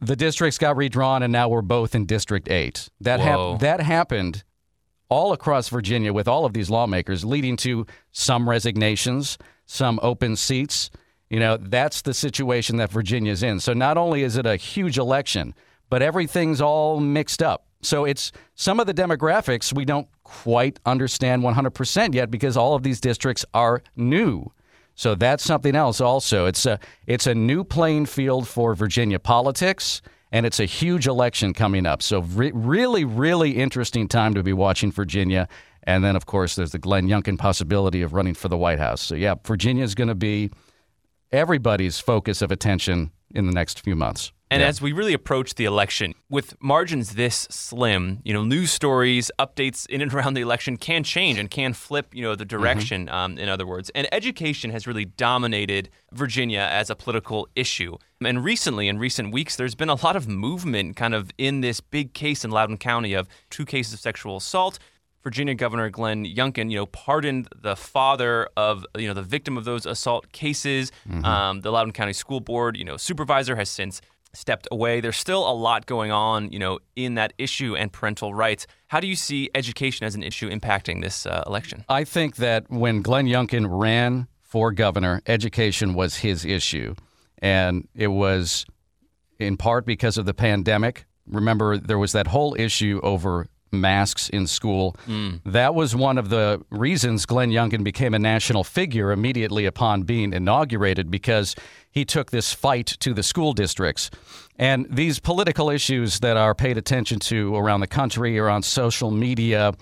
The 0.00 0.16
districts 0.16 0.58
got 0.58 0.76
redrawn, 0.76 1.22
and 1.22 1.32
now 1.32 1.48
we're 1.48 1.62
both 1.62 1.94
in 1.94 2.06
District 2.06 2.48
8. 2.50 2.88
That, 3.02 3.20
hap- 3.20 3.60
that 3.60 3.80
happened 3.80 4.44
all 5.10 5.32
across 5.32 5.68
Virginia 5.68 6.12
with 6.12 6.26
all 6.26 6.46
of 6.46 6.54
these 6.54 6.70
lawmakers, 6.70 7.24
leading 7.24 7.56
to 7.58 7.86
some 8.12 8.48
resignations, 8.48 9.36
some 9.66 10.00
open 10.02 10.36
seats. 10.36 10.90
You 11.28 11.38
know, 11.38 11.58
that's 11.58 12.02
the 12.02 12.14
situation 12.14 12.76
that 12.78 12.90
Virginia's 12.90 13.42
in. 13.42 13.60
So 13.60 13.74
not 13.74 13.98
only 13.98 14.22
is 14.22 14.36
it 14.36 14.46
a 14.46 14.56
huge 14.56 14.98
election, 14.98 15.54
but 15.90 16.00
everything's 16.00 16.60
all 16.60 16.98
mixed 16.98 17.42
up 17.42 17.66
So 17.84 18.04
it's 18.04 18.32
some 18.54 18.80
of 18.80 18.86
the 18.86 18.94
demographics 18.94 19.72
we 19.72 19.84
don't 19.84 20.08
quite 20.22 20.80
understand 20.86 21.42
100% 21.42 22.14
yet 22.14 22.30
because 22.30 22.56
all 22.56 22.74
of 22.74 22.82
these 22.82 23.00
districts 23.00 23.44
are 23.54 23.82
new. 23.96 24.52
So 24.94 25.14
that's 25.14 25.44
something 25.44 25.74
else 25.74 26.00
also. 26.00 26.46
It's 26.46 26.66
a 26.66 26.78
it's 27.06 27.26
a 27.26 27.34
new 27.34 27.64
playing 27.64 28.06
field 28.06 28.46
for 28.46 28.74
Virginia 28.74 29.18
politics 29.18 30.02
and 30.30 30.46
it's 30.46 30.60
a 30.60 30.64
huge 30.64 31.06
election 31.06 31.52
coming 31.52 31.84
up. 31.84 32.00
So 32.00 32.22
re- 32.22 32.52
really 32.54 33.04
really 33.04 33.56
interesting 33.56 34.08
time 34.08 34.34
to 34.34 34.42
be 34.42 34.52
watching 34.52 34.92
Virginia. 34.92 35.48
And 35.82 36.04
then 36.04 36.14
of 36.14 36.26
course 36.26 36.54
there's 36.54 36.72
the 36.72 36.78
Glenn 36.78 37.08
Youngkin 37.08 37.38
possibility 37.38 38.02
of 38.02 38.12
running 38.12 38.34
for 38.34 38.48
the 38.48 38.56
White 38.56 38.78
House. 38.78 39.02
So 39.02 39.16
yeah, 39.16 39.34
Virginia 39.44 39.82
is 39.82 39.94
going 39.96 40.08
to 40.08 40.14
be 40.14 40.50
everybody's 41.32 41.98
focus 41.98 42.40
of 42.40 42.52
attention 42.52 43.10
in 43.34 43.46
the 43.46 43.52
next 43.52 43.80
few 43.80 43.96
months. 43.96 44.32
And 44.54 44.60
Yeah. 44.62 44.68
as 44.68 44.80
we 44.80 44.92
really 44.92 45.14
approach 45.14 45.56
the 45.56 45.64
election, 45.64 46.14
with 46.30 46.54
margins 46.62 47.14
this 47.14 47.46
slim, 47.50 48.20
you 48.24 48.32
know, 48.32 48.44
news 48.44 48.70
stories, 48.70 49.30
updates 49.38 49.86
in 49.86 50.00
and 50.00 50.12
around 50.14 50.34
the 50.34 50.40
election 50.42 50.76
can 50.76 51.02
change 51.02 51.38
and 51.38 51.50
can 51.50 51.72
flip, 51.72 52.14
you 52.14 52.22
know, 52.22 52.34
the 52.34 52.44
direction. 52.44 53.08
Um, 53.08 53.36
in 53.38 53.48
other 53.48 53.66
words, 53.66 53.90
and 53.94 54.06
education 54.12 54.70
has 54.70 54.86
really 54.86 55.04
dominated 55.06 55.88
Virginia 56.12 56.68
as 56.70 56.88
a 56.90 56.94
political 56.94 57.48
issue. 57.56 57.96
And 58.24 58.44
recently, 58.44 58.86
in 58.88 58.98
recent 58.98 59.32
weeks, 59.32 59.56
there's 59.56 59.74
been 59.74 59.88
a 59.90 59.96
lot 59.96 60.16
of 60.16 60.28
movement, 60.28 60.96
kind 60.96 61.14
of 61.14 61.30
in 61.36 61.60
this 61.60 61.80
big 61.80 62.14
case 62.14 62.44
in 62.44 62.50
Loudoun 62.50 62.78
County 62.78 63.12
of 63.14 63.28
two 63.50 63.64
cases 63.64 63.92
of 63.94 64.00
sexual 64.00 64.36
assault. 64.36 64.78
Virginia 65.22 65.54
Governor 65.54 65.88
Glenn 65.88 66.26
Youngkin, 66.26 66.70
you 66.70 66.76
know, 66.76 66.84
pardoned 66.86 67.48
the 67.56 67.74
father 67.76 68.46
of, 68.58 68.84
you 68.98 69.08
know, 69.08 69.14
the 69.14 69.22
victim 69.22 69.56
of 69.56 69.64
those 69.64 69.86
assault 69.86 70.30
cases. 70.32 70.92
Um, 71.24 71.62
the 71.62 71.70
Loudoun 71.72 71.92
County 71.92 72.12
School 72.12 72.40
Board, 72.40 72.76
you 72.76 72.84
know, 72.84 72.98
supervisor 72.98 73.56
has 73.56 73.70
since 73.70 74.02
stepped 74.36 74.68
away. 74.70 75.00
There's 75.00 75.16
still 75.16 75.48
a 75.48 75.52
lot 75.52 75.86
going 75.86 76.10
on, 76.10 76.52
you 76.52 76.58
know, 76.58 76.78
in 76.96 77.14
that 77.14 77.32
issue 77.38 77.76
and 77.76 77.92
parental 77.92 78.34
rights. 78.34 78.66
How 78.88 79.00
do 79.00 79.06
you 79.06 79.16
see 79.16 79.50
education 79.54 80.06
as 80.06 80.14
an 80.14 80.22
issue 80.22 80.50
impacting 80.50 81.02
this 81.02 81.26
uh, 81.26 81.42
election? 81.46 81.84
I 81.88 82.04
think 82.04 82.36
that 82.36 82.70
when 82.70 83.02
Glenn 83.02 83.26
Youngkin 83.26 83.66
ran 83.68 84.26
for 84.42 84.70
governor, 84.72 85.20
education 85.26 85.94
was 85.94 86.16
his 86.16 86.44
issue. 86.44 86.94
And 87.38 87.88
it 87.94 88.08
was 88.08 88.64
in 89.38 89.56
part 89.56 89.84
because 89.84 90.16
of 90.16 90.26
the 90.26 90.34
pandemic. 90.34 91.06
Remember, 91.26 91.76
there 91.76 91.98
was 91.98 92.12
that 92.12 92.28
whole 92.28 92.54
issue 92.58 93.00
over 93.02 93.48
masks 93.72 94.28
in 94.28 94.46
school. 94.46 94.96
That 95.44 95.74
was 95.74 95.96
one 95.96 96.16
of 96.18 96.28
the 96.28 96.62
reasons 96.70 97.26
Glenn 97.26 97.50
Youngkin 97.50 97.82
became 97.84 98.14
a 98.14 98.18
national 98.18 98.64
figure 98.64 99.10
immediately 99.10 99.66
upon 99.66 100.02
being 100.02 100.32
inaugurated 100.32 101.10
because 101.10 101.56
he 101.94 102.04
took 102.04 102.32
this 102.32 102.52
fight 102.52 102.86
to 102.86 103.14
the 103.14 103.22
school 103.22 103.52
districts. 103.52 104.10
And 104.58 104.86
these 104.90 105.20
political 105.20 105.70
issues 105.70 106.18
that 106.20 106.36
are 106.36 106.54
paid 106.54 106.76
attention 106.76 107.20
to 107.20 107.54
around 107.54 107.80
the 107.80 107.86
country 107.86 108.36
or 108.36 108.48
on 108.48 108.62
social 108.62 109.12
media, 109.12 109.72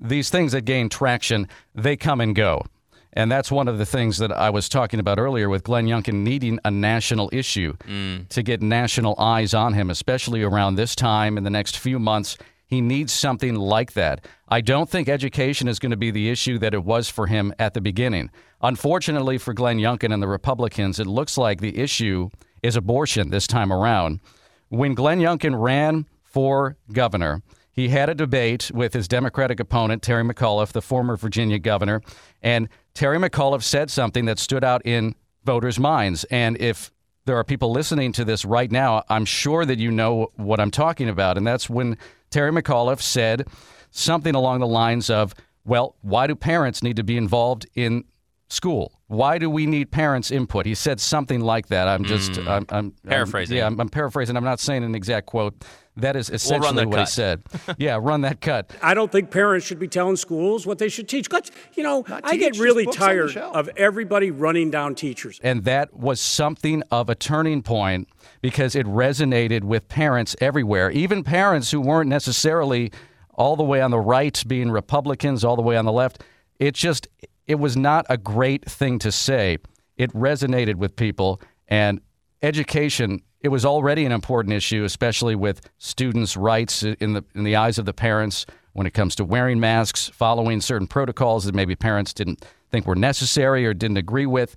these 0.00 0.30
things 0.30 0.52
that 0.52 0.62
gain 0.62 0.88
traction, 0.88 1.48
they 1.74 1.96
come 1.96 2.22
and 2.22 2.34
go. 2.34 2.64
And 3.12 3.30
that's 3.30 3.50
one 3.50 3.68
of 3.68 3.76
the 3.76 3.84
things 3.84 4.18
that 4.18 4.32
I 4.32 4.50
was 4.50 4.68
talking 4.68 5.00
about 5.00 5.18
earlier 5.18 5.48
with 5.48 5.64
Glenn 5.64 5.86
Youngkin 5.86 6.22
needing 6.22 6.58
a 6.64 6.70
national 6.70 7.28
issue 7.32 7.74
mm. 7.86 8.26
to 8.28 8.42
get 8.42 8.62
national 8.62 9.14
eyes 9.18 9.52
on 9.52 9.74
him, 9.74 9.90
especially 9.90 10.42
around 10.42 10.76
this 10.76 10.94
time 10.94 11.36
in 11.36 11.44
the 11.44 11.50
next 11.50 11.78
few 11.78 11.98
months. 11.98 12.38
He 12.70 12.80
needs 12.80 13.12
something 13.12 13.56
like 13.56 13.94
that. 13.94 14.24
I 14.48 14.60
don't 14.60 14.88
think 14.88 15.08
education 15.08 15.66
is 15.66 15.80
going 15.80 15.90
to 15.90 15.96
be 15.96 16.12
the 16.12 16.30
issue 16.30 16.56
that 16.58 16.72
it 16.72 16.84
was 16.84 17.08
for 17.08 17.26
him 17.26 17.52
at 17.58 17.74
the 17.74 17.80
beginning. 17.80 18.30
Unfortunately 18.62 19.38
for 19.38 19.52
Glenn 19.52 19.78
Youngkin 19.78 20.14
and 20.14 20.22
the 20.22 20.28
Republicans, 20.28 21.00
it 21.00 21.08
looks 21.08 21.36
like 21.36 21.60
the 21.60 21.76
issue 21.76 22.30
is 22.62 22.76
abortion 22.76 23.30
this 23.30 23.48
time 23.48 23.72
around. 23.72 24.20
When 24.68 24.94
Glenn 24.94 25.18
Youngkin 25.18 25.60
ran 25.60 26.06
for 26.22 26.76
governor, 26.92 27.42
he 27.72 27.88
had 27.88 28.08
a 28.08 28.14
debate 28.14 28.70
with 28.72 28.94
his 28.94 29.08
Democratic 29.08 29.58
opponent, 29.58 30.02
Terry 30.02 30.22
McAuliffe, 30.22 30.70
the 30.70 30.80
former 30.80 31.16
Virginia 31.16 31.58
governor. 31.58 32.02
And 32.40 32.68
Terry 32.94 33.18
McAuliffe 33.18 33.64
said 33.64 33.90
something 33.90 34.26
that 34.26 34.38
stood 34.38 34.62
out 34.62 34.86
in 34.86 35.16
voters' 35.44 35.80
minds. 35.80 36.22
And 36.24 36.56
if 36.60 36.92
there 37.24 37.36
are 37.36 37.44
people 37.44 37.72
listening 37.72 38.12
to 38.12 38.24
this 38.24 38.44
right 38.44 38.70
now, 38.70 39.02
I'm 39.08 39.24
sure 39.24 39.64
that 39.64 39.78
you 39.78 39.90
know 39.90 40.30
what 40.36 40.60
I'm 40.60 40.70
talking 40.70 41.08
about. 41.08 41.36
And 41.36 41.44
that's 41.44 41.68
when 41.68 41.98
Terry 42.30 42.52
McAuliffe 42.52 43.00
said 43.00 43.48
something 43.90 44.34
along 44.34 44.60
the 44.60 44.66
lines 44.66 45.10
of, 45.10 45.34
well, 45.64 45.96
why 46.00 46.26
do 46.26 46.34
parents 46.34 46.82
need 46.82 46.96
to 46.96 47.02
be 47.02 47.16
involved 47.16 47.66
in 47.74 48.04
school? 48.48 49.00
Why 49.08 49.38
do 49.38 49.50
we 49.50 49.66
need 49.66 49.90
parents' 49.90 50.30
input? 50.30 50.66
He 50.66 50.74
said 50.74 51.00
something 51.00 51.40
like 51.40 51.66
that. 51.68 51.88
I'm 51.88 52.04
just, 52.04 52.36
hmm. 52.36 52.48
I'm, 52.48 52.66
I'm 52.68 52.90
Paraphrasing. 53.06 53.56
I'm, 53.56 53.58
yeah, 53.58 53.66
I'm, 53.66 53.80
I'm 53.80 53.88
paraphrasing. 53.88 54.36
I'm 54.36 54.44
not 54.44 54.60
saying 54.60 54.84
an 54.84 54.94
exact 54.94 55.26
quote. 55.26 55.64
That 55.96 56.16
is 56.16 56.30
essentially 56.30 56.76
that 56.76 56.88
what 56.88 57.00
he 57.00 57.06
said. 57.06 57.42
yeah, 57.78 57.98
run 58.00 58.22
that 58.22 58.40
cut. 58.40 58.74
I 58.80 58.94
don't 58.94 59.10
think 59.10 59.30
parents 59.30 59.66
should 59.66 59.78
be 59.78 59.88
telling 59.88 60.16
schools 60.16 60.66
what 60.66 60.78
they 60.78 60.88
should 60.88 61.08
teach. 61.08 61.30
Let's, 61.30 61.50
you 61.74 61.82
know, 61.82 62.04
I 62.08 62.36
get 62.36 62.58
really 62.58 62.84
books 62.84 63.00
on 63.00 63.16
the 63.16 63.32
tired 63.32 63.36
of 63.36 63.68
everybody 63.76 64.30
running 64.30 64.70
down 64.70 64.94
teachers. 64.94 65.40
And 65.42 65.64
that 65.64 65.92
was 65.94 66.20
something 66.20 66.82
of 66.90 67.10
a 67.10 67.14
turning 67.14 67.62
point 67.62 68.08
because 68.40 68.74
it 68.74 68.86
resonated 68.86 69.64
with 69.64 69.88
parents 69.88 70.36
everywhere, 70.40 70.90
even 70.90 71.24
parents 71.24 71.70
who 71.70 71.80
weren't 71.80 72.08
necessarily 72.08 72.92
all 73.34 73.56
the 73.56 73.64
way 73.64 73.80
on 73.80 73.90
the 73.90 73.98
right, 73.98 74.42
being 74.46 74.70
Republicans, 74.70 75.44
all 75.44 75.56
the 75.56 75.62
way 75.62 75.76
on 75.76 75.84
the 75.84 75.92
left. 75.92 76.22
It 76.58 76.74
just, 76.74 77.08
it 77.46 77.56
was 77.56 77.76
not 77.76 78.06
a 78.08 78.16
great 78.16 78.64
thing 78.64 78.98
to 79.00 79.10
say. 79.10 79.58
It 79.96 80.12
resonated 80.12 80.76
with 80.76 80.94
people. 80.94 81.40
And 81.68 82.00
education, 82.42 83.22
it 83.40 83.48
was 83.48 83.64
already 83.64 84.04
an 84.04 84.12
important 84.12 84.54
issue, 84.54 84.84
especially 84.84 85.34
with 85.34 85.60
students' 85.78 86.36
rights 86.36 86.82
in 86.82 87.14
the, 87.14 87.24
in 87.34 87.44
the 87.44 87.56
eyes 87.56 87.78
of 87.78 87.86
the 87.86 87.94
parents 87.94 88.46
when 88.72 88.86
it 88.86 88.94
comes 88.94 89.16
to 89.16 89.24
wearing 89.24 89.58
masks, 89.58 90.08
following 90.08 90.60
certain 90.60 90.86
protocols 90.86 91.44
that 91.44 91.54
maybe 91.54 91.74
parents 91.74 92.12
didn't 92.12 92.44
think 92.70 92.86
were 92.86 92.94
necessary 92.94 93.66
or 93.66 93.74
didn't 93.74 93.96
agree 93.96 94.26
with 94.26 94.56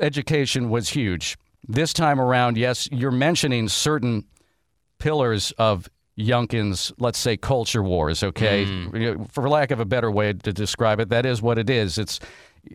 education 0.00 0.70
was 0.70 0.90
huge. 0.90 1.36
This 1.66 1.92
time 1.92 2.20
around, 2.20 2.56
yes, 2.56 2.88
you're 2.90 3.10
mentioning 3.10 3.68
certain 3.68 4.24
pillars 4.98 5.52
of 5.52 5.88
Youngkin's, 6.16 6.92
let's 6.98 7.18
say, 7.18 7.36
culture 7.36 7.82
wars. 7.82 8.22
Okay, 8.22 8.64
mm. 8.64 8.92
know, 8.92 9.26
for 9.30 9.48
lack 9.48 9.70
of 9.70 9.80
a 9.80 9.84
better 9.84 10.10
way 10.10 10.32
to 10.32 10.52
describe 10.52 11.00
it, 11.00 11.10
that 11.10 11.26
is 11.26 11.42
what 11.42 11.58
it 11.58 11.70
is. 11.70 11.98
It's 11.98 12.18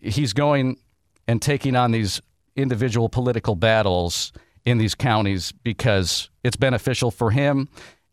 he's 0.02 0.32
going 0.32 0.78
and 1.26 1.40
taking 1.42 1.76
on 1.76 1.90
these 1.90 2.20
individual 2.56 3.08
political 3.08 3.54
battles 3.54 4.32
in 4.64 4.78
these 4.78 4.94
counties 4.94 5.52
because 5.52 6.30
it's 6.42 6.56
beneficial 6.56 7.10
for 7.10 7.30
him. 7.30 7.68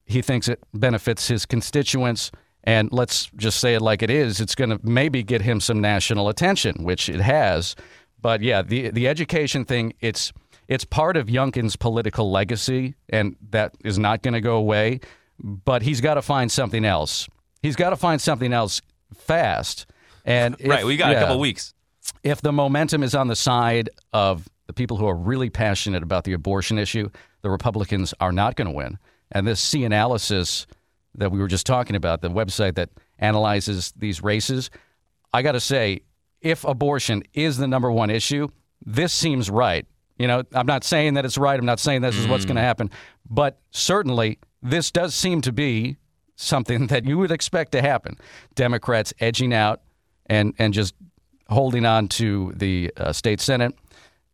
He 0.05 0.21
thinks 0.21 0.47
it 0.47 0.61
benefits 0.73 1.27
his 1.27 1.45
constituents. 1.45 2.31
And 2.63 2.91
let's 2.91 3.29
just 3.35 3.59
say 3.59 3.73
it 3.73 3.81
like 3.81 4.03
it 4.03 4.09
is. 4.09 4.39
It's 4.39 4.55
going 4.55 4.69
to 4.69 4.79
maybe 4.83 5.23
get 5.23 5.41
him 5.41 5.59
some 5.59 5.81
national 5.81 6.29
attention, 6.29 6.83
which 6.83 7.09
it 7.09 7.21
has. 7.21 7.75
But 8.21 8.41
yeah, 8.41 8.61
the 8.61 8.91
the 8.91 9.07
education 9.07 9.65
thing, 9.65 9.93
it's 9.99 10.31
it's 10.67 10.85
part 10.85 11.17
of 11.17 11.27
Youngkin's 11.27 11.75
political 11.75 12.29
legacy, 12.29 12.93
and 13.09 13.35
that 13.49 13.75
is 13.83 13.97
not 13.97 14.21
going 14.21 14.35
to 14.35 14.41
go 14.41 14.57
away. 14.57 14.99
But 15.39 15.81
he's 15.81 16.01
got 16.01 16.15
to 16.15 16.21
find 16.21 16.51
something 16.51 16.85
else. 16.85 17.27
He's 17.63 17.75
got 17.75 17.89
to 17.89 17.95
find 17.95 18.21
something 18.21 18.53
else 18.53 18.81
fast. 19.15 19.87
And 20.23 20.55
if- 20.59 20.69
right, 20.69 20.85
we 20.85 20.97
got 20.97 21.11
a 21.11 21.13
yeah, 21.13 21.19
couple 21.21 21.39
weeks. 21.39 21.73
If 22.23 22.41
the 22.41 22.51
momentum 22.51 23.01
is 23.01 23.15
on 23.15 23.27
the 23.27 23.35
side 23.35 23.89
of 24.13 24.47
the 24.71 24.73
people 24.73 24.95
who 24.95 25.05
are 25.05 25.15
really 25.15 25.49
passionate 25.49 26.01
about 26.01 26.23
the 26.23 26.31
abortion 26.31 26.77
issue, 26.77 27.09
the 27.41 27.49
Republicans 27.49 28.13
are 28.21 28.31
not 28.31 28.55
going 28.55 28.67
to 28.67 28.73
win. 28.73 28.97
And 29.29 29.45
this 29.45 29.61
CNalysis 29.69 30.65
that 31.15 31.29
we 31.29 31.39
were 31.39 31.49
just 31.49 31.65
talking 31.65 31.97
about, 31.97 32.21
the 32.21 32.29
website 32.29 32.75
that 32.75 32.89
analyzes 33.19 33.91
these 33.97 34.23
races, 34.23 34.69
I 35.33 35.41
got 35.41 35.51
to 35.51 35.59
say, 35.59 36.03
if 36.39 36.63
abortion 36.63 37.23
is 37.33 37.57
the 37.57 37.67
number 37.67 37.91
one 37.91 38.09
issue, 38.09 38.47
this 38.85 39.11
seems 39.11 39.49
right. 39.49 39.85
You 40.17 40.27
know, 40.27 40.43
I'm 40.53 40.67
not 40.67 40.85
saying 40.85 41.15
that 41.15 41.25
it's 41.25 41.37
right. 41.37 41.59
I'm 41.59 41.65
not 41.65 41.81
saying 41.81 42.01
this 42.01 42.15
is 42.15 42.25
what's 42.27 42.45
going 42.45 42.55
to 42.55 42.61
happen, 42.61 42.89
but 43.29 43.59
certainly 43.71 44.39
this 44.63 44.89
does 44.89 45.13
seem 45.13 45.41
to 45.41 45.51
be 45.51 45.97
something 46.37 46.87
that 46.93 47.03
you 47.03 47.17
would 47.17 47.31
expect 47.31 47.73
to 47.73 47.81
happen. 47.81 48.17
Democrats 48.55 49.13
edging 49.19 49.53
out 49.53 49.81
and 50.27 50.53
and 50.57 50.73
just 50.73 50.95
holding 51.49 51.85
on 51.85 52.07
to 52.07 52.53
the 52.55 52.89
uh, 52.95 53.11
state 53.11 53.41
senate, 53.41 53.75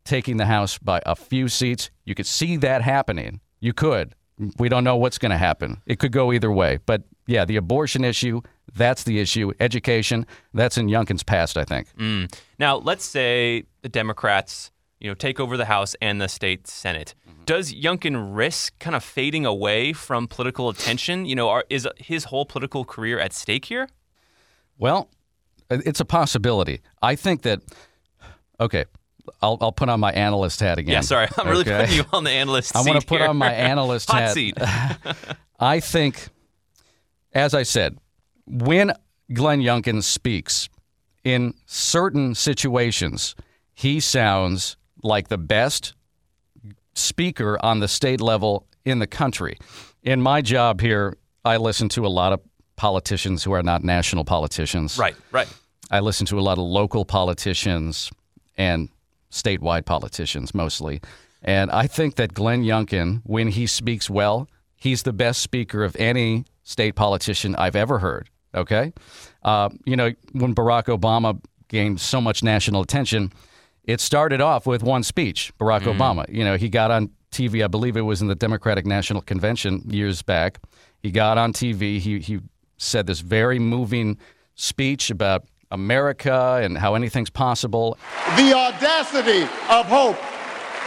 taking 0.07 0.37
the 0.37 0.45
House 0.45 0.77
by 0.77 1.01
a 1.05 1.15
few 1.15 1.47
seats. 1.47 1.91
You 2.05 2.15
could 2.15 2.25
see 2.25 2.57
that 2.57 2.81
happening. 2.81 3.41
You 3.59 3.73
could. 3.73 4.15
We 4.57 4.69
don't 4.69 4.83
know 4.83 4.95
what's 4.95 5.17
going 5.17 5.31
to 5.31 5.37
happen. 5.37 5.81
It 5.85 5.99
could 5.99 6.11
go 6.11 6.31
either 6.31 6.51
way. 6.51 6.79
But 6.85 7.03
yeah, 7.25 7.43
the 7.45 7.55
abortion 7.55 8.03
issue, 8.03 8.41
that's 8.75 9.03
the 9.03 9.19
issue. 9.19 9.51
Education, 9.59 10.25
that's 10.53 10.77
in 10.77 10.87
Youngkin's 10.87 11.23
past, 11.23 11.57
I 11.57 11.63
think. 11.63 11.87
Mm. 11.97 12.33
Now, 12.59 12.77
let's 12.77 13.03
say 13.03 13.63
the 13.81 13.89
Democrats, 13.89 14.71
you 14.99 15.09
know, 15.09 15.15
take 15.15 15.39
over 15.39 15.57
the 15.57 15.65
House 15.65 15.95
and 16.01 16.21
the 16.21 16.27
state 16.27 16.67
Senate. 16.67 17.15
Mm-hmm. 17.27 17.43
Does 17.45 17.73
Youngkin 17.73 18.35
risk 18.35 18.77
kind 18.79 18.95
of 18.95 19.03
fading 19.03 19.45
away 19.45 19.93
from 19.93 20.27
political 20.27 20.69
attention? 20.69 21.25
You 21.25 21.35
know, 21.35 21.49
are, 21.49 21.65
is 21.69 21.87
his 21.97 22.25
whole 22.25 22.45
political 22.45 22.85
career 22.85 23.19
at 23.19 23.33
stake 23.33 23.65
here? 23.65 23.89
Well, 24.77 25.09
it's 25.69 25.99
a 25.99 26.05
possibility. 26.05 26.81
I 27.01 27.15
think 27.15 27.41
that, 27.41 27.61
okay, 28.59 28.85
I'll, 29.41 29.57
I'll 29.61 29.71
put 29.71 29.89
on 29.89 29.99
my 29.99 30.11
analyst 30.11 30.59
hat 30.59 30.77
again. 30.77 30.93
Yeah, 30.93 31.01
sorry, 31.01 31.27
I'm 31.37 31.47
really 31.47 31.63
putting 31.63 31.95
you 31.95 32.03
on 32.13 32.23
the 32.23 32.31
analyst 32.31 32.75
I 32.75 32.81
want 32.81 32.99
to 33.01 33.05
put 33.07 33.19
here. 33.21 33.29
on 33.29 33.37
my 33.37 33.51
analyst 33.71 34.09
Hot 34.09 34.21
hat. 34.21 34.33
seat. 34.33 34.57
I 35.59 35.79
think 35.79 36.27
as 37.33 37.53
I 37.53 37.63
said, 37.63 37.97
when 38.45 38.93
Glenn 39.33 39.61
Youngkin 39.61 40.01
speaks 40.03 40.69
in 41.23 41.53
certain 41.65 42.33
situations, 42.35 43.35
he 43.73 43.99
sounds 43.99 44.77
like 45.03 45.27
the 45.27 45.37
best 45.37 45.93
speaker 46.95 47.63
on 47.63 47.79
the 47.79 47.87
state 47.87 48.21
level 48.21 48.65
in 48.85 48.99
the 48.99 49.07
country. 49.07 49.57
In 50.03 50.21
my 50.21 50.41
job 50.41 50.81
here, 50.81 51.17
I 51.45 51.57
listen 51.57 51.89
to 51.89 52.05
a 52.05 52.07
lot 52.07 52.33
of 52.33 52.39
politicians 52.75 53.43
who 53.43 53.51
are 53.51 53.63
not 53.63 53.83
national 53.83 54.23
politicians. 54.23 54.97
Right, 54.97 55.15
right. 55.31 55.47
I 55.91 55.99
listen 55.99 56.25
to 56.27 56.39
a 56.39 56.41
lot 56.41 56.57
of 56.57 56.63
local 56.63 57.05
politicians 57.05 58.09
and 58.57 58.89
statewide 59.31 59.85
politicians 59.85 60.53
mostly. 60.53 61.01
And 61.41 61.71
I 61.71 61.87
think 61.87 62.15
that 62.15 62.33
Glenn 62.33 62.63
Youngkin, 62.63 63.21
when 63.23 63.49
he 63.49 63.67
speaks 63.67 64.09
well, 64.09 64.49
he's 64.75 65.03
the 65.03 65.13
best 65.13 65.41
speaker 65.41 65.83
of 65.83 65.95
any 65.97 66.45
state 66.63 66.95
politician 66.95 67.55
I've 67.55 67.75
ever 67.75 67.99
heard. 67.99 68.29
Okay. 68.55 68.93
Uh, 69.43 69.69
you 69.85 69.95
know, 69.95 70.13
when 70.31 70.55
Barack 70.55 70.85
Obama 70.85 71.39
gained 71.67 72.01
so 72.01 72.19
much 72.19 72.43
national 72.43 72.81
attention, 72.81 73.31
it 73.83 74.01
started 74.01 74.41
off 74.41 74.65
with 74.65 74.83
one 74.83 75.03
speech, 75.03 75.53
Barack 75.59 75.81
mm. 75.81 75.97
Obama. 75.97 76.25
You 76.29 76.43
know, 76.43 76.57
he 76.57 76.69
got 76.69 76.91
on 76.91 77.09
TV, 77.31 77.63
I 77.63 77.67
believe 77.67 77.97
it 77.97 78.01
was 78.01 78.21
in 78.21 78.27
the 78.27 78.35
Democratic 78.35 78.85
National 78.85 79.21
Convention 79.21 79.81
years 79.89 80.21
back. 80.21 80.59
He 81.01 81.11
got 81.11 81.37
on 81.37 81.53
TV, 81.53 81.99
he, 81.99 82.19
he 82.19 82.39
said 82.77 83.07
this 83.07 83.19
very 83.19 83.59
moving 83.59 84.17
speech 84.55 85.09
about 85.09 85.45
America 85.71 86.59
and 86.61 86.77
how 86.77 86.95
anything's 86.95 87.29
possible. 87.29 87.97
The 88.35 88.53
audacity 88.53 89.43
of 89.69 89.85
hope. 89.87 90.17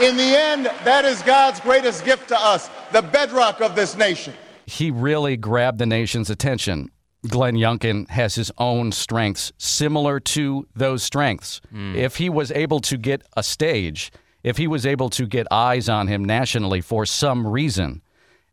In 0.01 0.17
the 0.17 0.23
end, 0.23 0.67
that 0.85 1.05
is 1.05 1.21
God's 1.23 1.61
greatest 1.61 2.05
gift 2.05 2.29
to 2.29 2.39
us, 2.39 2.71
the 2.91 3.03
bedrock 3.03 3.61
of 3.61 3.75
this 3.75 3.97
nation. 3.97 4.33
He 4.65 4.91
really 4.91 5.37
grabbed 5.37 5.79
the 5.79 5.87
nation's 5.87 6.31
attention. 6.31 6.91
Glenn 7.29 7.55
Youngkin 7.55 8.09
has 8.09 8.35
his 8.35 8.51
own 8.57 8.93
strengths 8.93 9.53
similar 9.59 10.21
to 10.21 10.67
those 10.75 11.03
strengths. 11.03 11.61
Mm. 11.73 11.95
If 11.95 12.17
he 12.17 12.31
was 12.31 12.51
able 12.53 12.81
to 12.81 12.97
get 12.97 13.23
a 13.37 13.43
stage, 13.43 14.11
if 14.43 14.57
he 14.57 14.67
was 14.67 14.87
able 14.87 15.11
to 15.11 15.27
get 15.27 15.47
eyes 15.51 15.89
on 15.89 16.09
him 16.09 16.25
nationally 16.25 16.81
for 16.81 17.05
some 17.05 17.47
reason, 17.47 18.01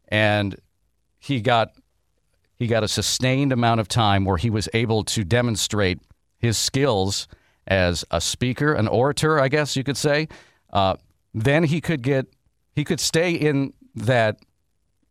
and 0.09 0.57
he 1.19 1.39
got 1.39 1.71
he 2.57 2.67
got 2.67 2.83
a 2.83 2.87
sustained 2.87 3.51
amount 3.51 3.79
of 3.79 3.87
time 3.87 4.25
where 4.25 4.37
he 4.37 4.49
was 4.49 4.67
able 4.73 5.03
to 5.03 5.23
demonstrate 5.23 5.99
his 6.38 6.58
skills 6.58 7.28
as 7.67 8.06
a 8.12 8.21
speaker, 8.21 8.73
an 8.73 8.88
orator, 8.88 9.39
I 9.39 9.50
guess 9.50 9.76
you 9.76 9.84
could 9.84 9.97
say, 9.97 10.28
uh, 10.71 10.95
then 11.34 11.63
he 11.63 11.82
could 11.82 12.02
get 12.02 12.28
he 12.73 12.84
could 12.84 13.00
stay 13.00 13.32
in 13.34 13.73
that 13.95 14.39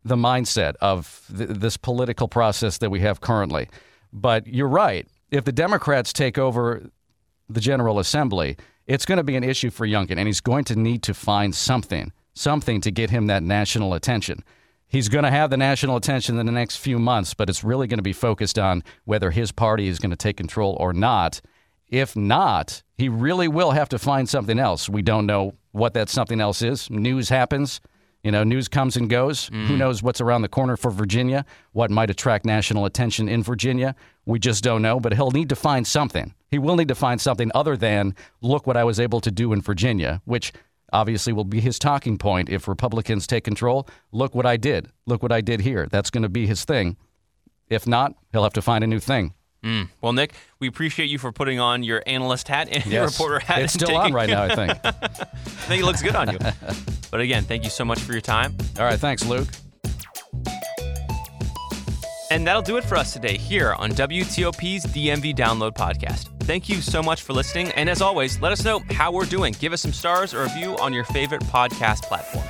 the 0.03 0.15
mindset 0.15 0.75
of 0.81 1.21
th- 1.35 1.49
this 1.49 1.77
political 1.77 2.27
process 2.27 2.77
that 2.77 2.89
we 2.89 3.01
have 3.01 3.21
currently. 3.21 3.67
But 4.13 4.47
you're 4.47 4.69
right. 4.69 5.07
If 5.31 5.43
the 5.43 5.51
Democrats 5.51 6.13
take 6.13 6.37
over 6.37 6.89
the 7.49 7.59
General 7.59 7.99
Assembly, 7.99 8.57
it's 8.85 9.05
going 9.05 9.17
to 9.17 9.23
be 9.23 9.35
an 9.35 9.43
issue 9.43 9.69
for 9.69 9.85
Youngkin, 9.85 10.17
and 10.17 10.27
he's 10.27 10.39
going 10.39 10.63
to 10.65 10.75
need 10.75 11.03
to 11.03 11.13
find 11.13 11.53
something, 11.53 12.13
something 12.33 12.79
to 12.81 12.91
get 12.91 13.09
him 13.09 13.27
that 13.27 13.43
national 13.43 13.93
attention. 13.93 14.43
He's 14.87 15.09
going 15.09 15.25
to 15.25 15.31
have 15.31 15.49
the 15.49 15.57
national 15.57 15.97
attention 15.97 16.39
in 16.39 16.45
the 16.45 16.51
next 16.51 16.77
few 16.77 16.97
months, 16.97 17.33
but 17.33 17.49
it's 17.49 17.63
really 17.63 17.87
going 17.87 17.97
to 17.97 18.03
be 18.03 18.13
focused 18.13 18.57
on 18.57 18.83
whether 19.03 19.31
his 19.31 19.51
party 19.51 19.87
is 19.87 19.99
going 19.99 20.11
to 20.11 20.15
take 20.15 20.37
control 20.37 20.77
or 20.79 20.93
not. 20.93 21.41
If 21.89 22.15
not, 22.15 22.83
he 22.97 23.09
really 23.09 23.47
will 23.47 23.71
have 23.71 23.89
to 23.89 23.99
find 23.99 24.27
something 24.27 24.59
else. 24.59 24.89
We 24.89 25.01
don't 25.01 25.25
know 25.25 25.55
what 25.71 25.93
that 25.93 26.09
something 26.09 26.41
else 26.41 26.61
is. 26.61 26.89
News 26.89 27.29
happens. 27.29 27.81
You 28.23 28.31
know, 28.31 28.43
news 28.43 28.67
comes 28.67 28.97
and 28.97 29.09
goes. 29.09 29.49
Mm. 29.51 29.67
Who 29.67 29.77
knows 29.77 30.03
what's 30.03 30.19
around 30.19 30.41
the 30.41 30.49
corner 30.49 30.75
for 30.75 30.91
Virginia? 30.91 31.45
What 31.71 31.91
might 31.91 32.09
attract 32.09 32.45
national 32.45 32.85
attention 32.85 33.29
in 33.29 33.43
Virginia? 33.43 33.95
We 34.25 34.39
just 34.39 34.63
don't 34.63 34.81
know, 34.81 34.99
but 34.99 35.13
he'll 35.13 35.31
need 35.31 35.49
to 35.49 35.55
find 35.55 35.87
something. 35.87 36.33
He 36.49 36.59
will 36.59 36.75
need 36.75 36.87
to 36.89 36.95
find 36.95 37.21
something 37.21 37.51
other 37.53 37.77
than, 37.77 38.15
look 38.41 38.67
what 38.67 38.75
I 38.75 38.83
was 38.83 38.99
able 38.99 39.21
to 39.21 39.31
do 39.31 39.53
in 39.53 39.61
Virginia, 39.61 40.21
which 40.25 40.51
obviously 40.93 41.33
will 41.33 41.43
be 41.43 41.59
his 41.59 41.79
talking 41.79 42.17
point 42.17 42.49
if 42.49 42.67
Republicans 42.67 43.27
take 43.27 43.43
control. 43.43 43.87
Look 44.11 44.35
what 44.35 44.45
I 44.45 44.57
did. 44.57 44.89
Look 45.05 45.21
what 45.21 45.31
I 45.31 45.41
did 45.41 45.61
here. 45.61 45.87
That's 45.91 46.09
going 46.09 46.23
to 46.23 46.29
be 46.29 46.47
his 46.47 46.65
thing. 46.65 46.97
If 47.69 47.85
not, 47.85 48.13
he'll 48.31 48.43
have 48.43 48.53
to 48.53 48.61
find 48.61 48.83
a 48.83 48.87
new 48.87 48.99
thing. 48.99 49.33
Mm. 49.63 49.89
Well, 50.01 50.13
Nick, 50.13 50.33
we 50.59 50.67
appreciate 50.67 51.09
you 51.09 51.17
for 51.17 51.31
putting 51.31 51.59
on 51.59 51.83
your 51.83 52.03
analyst 52.05 52.47
hat 52.47 52.69
and 52.69 52.85
yes. 52.85 52.93
your 52.93 53.05
reporter 53.05 53.39
hat. 53.39 53.61
It's 53.63 53.73
still 53.73 53.87
taking... 53.87 54.01
on 54.01 54.13
right 54.13 54.29
now, 54.29 54.43
I 54.43 54.55
think. 54.55 54.79
I 54.83 54.91
think 55.65 55.81
it 55.81 55.85
looks 55.85 56.01
good 56.01 56.15
on 56.15 56.31
you. 56.31 56.37
but 57.11 57.19
again, 57.19 57.43
thank 57.43 57.63
you 57.63 57.69
so 57.69 57.83
much 57.83 57.99
for 57.99 58.13
your 58.13 58.21
time. 58.21 58.55
All 58.79 58.85
right, 58.85 58.99
thanks, 58.99 59.25
Luke. 59.25 59.47
And 62.29 62.45
that'll 62.45 62.61
do 62.61 62.77
it 62.77 62.83
for 62.83 62.97
us 62.97 63.13
today 63.13 63.37
here 63.37 63.73
on 63.73 63.91
WTOP's 63.91 64.85
DMV 64.87 65.35
Download 65.35 65.73
Podcast. 65.73 66.27
Thank 66.43 66.67
you 66.69 66.81
so 66.81 67.01
much 67.01 67.21
for 67.21 67.33
listening. 67.33 67.71
And 67.71 67.89
as 67.89 68.01
always, 68.01 68.41
let 68.41 68.51
us 68.51 68.63
know 68.63 68.79
how 68.91 69.11
we're 69.11 69.25
doing. 69.25 69.55
Give 69.59 69.73
us 69.73 69.81
some 69.81 69.93
stars 69.93 70.33
or 70.33 70.41
a 70.41 70.43
review 70.43 70.77
on 70.77 70.93
your 70.93 71.05
favorite 71.05 71.41
podcast 71.43 72.03
platform. 72.03 72.45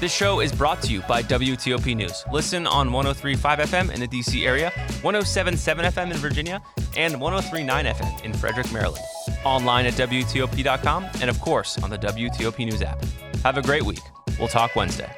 This 0.00 0.14
show 0.14 0.40
is 0.40 0.50
brought 0.50 0.80
to 0.82 0.92
you 0.92 1.02
by 1.02 1.22
WTOP 1.22 1.94
News. 1.94 2.24
Listen 2.32 2.66
on 2.66 2.90
1035 2.90 3.58
FM 3.58 3.92
in 3.92 4.00
the 4.00 4.08
DC 4.08 4.46
area, 4.46 4.70
1077 5.02 5.84
FM 5.84 6.10
in 6.10 6.16
Virginia, 6.16 6.62
and 6.96 7.20
1039 7.20 7.84
FM 7.84 8.24
in 8.24 8.32
Frederick, 8.32 8.72
Maryland. 8.72 9.04
Online 9.44 9.84
at 9.84 9.94
WTOP.com, 9.94 11.06
and 11.20 11.28
of 11.28 11.38
course 11.40 11.76
on 11.82 11.90
the 11.90 11.98
WTOP 11.98 12.58
News 12.64 12.80
app. 12.80 13.04
Have 13.42 13.58
a 13.58 13.62
great 13.62 13.82
week. 13.82 14.00
We'll 14.38 14.48
talk 14.48 14.74
Wednesday. 14.74 15.10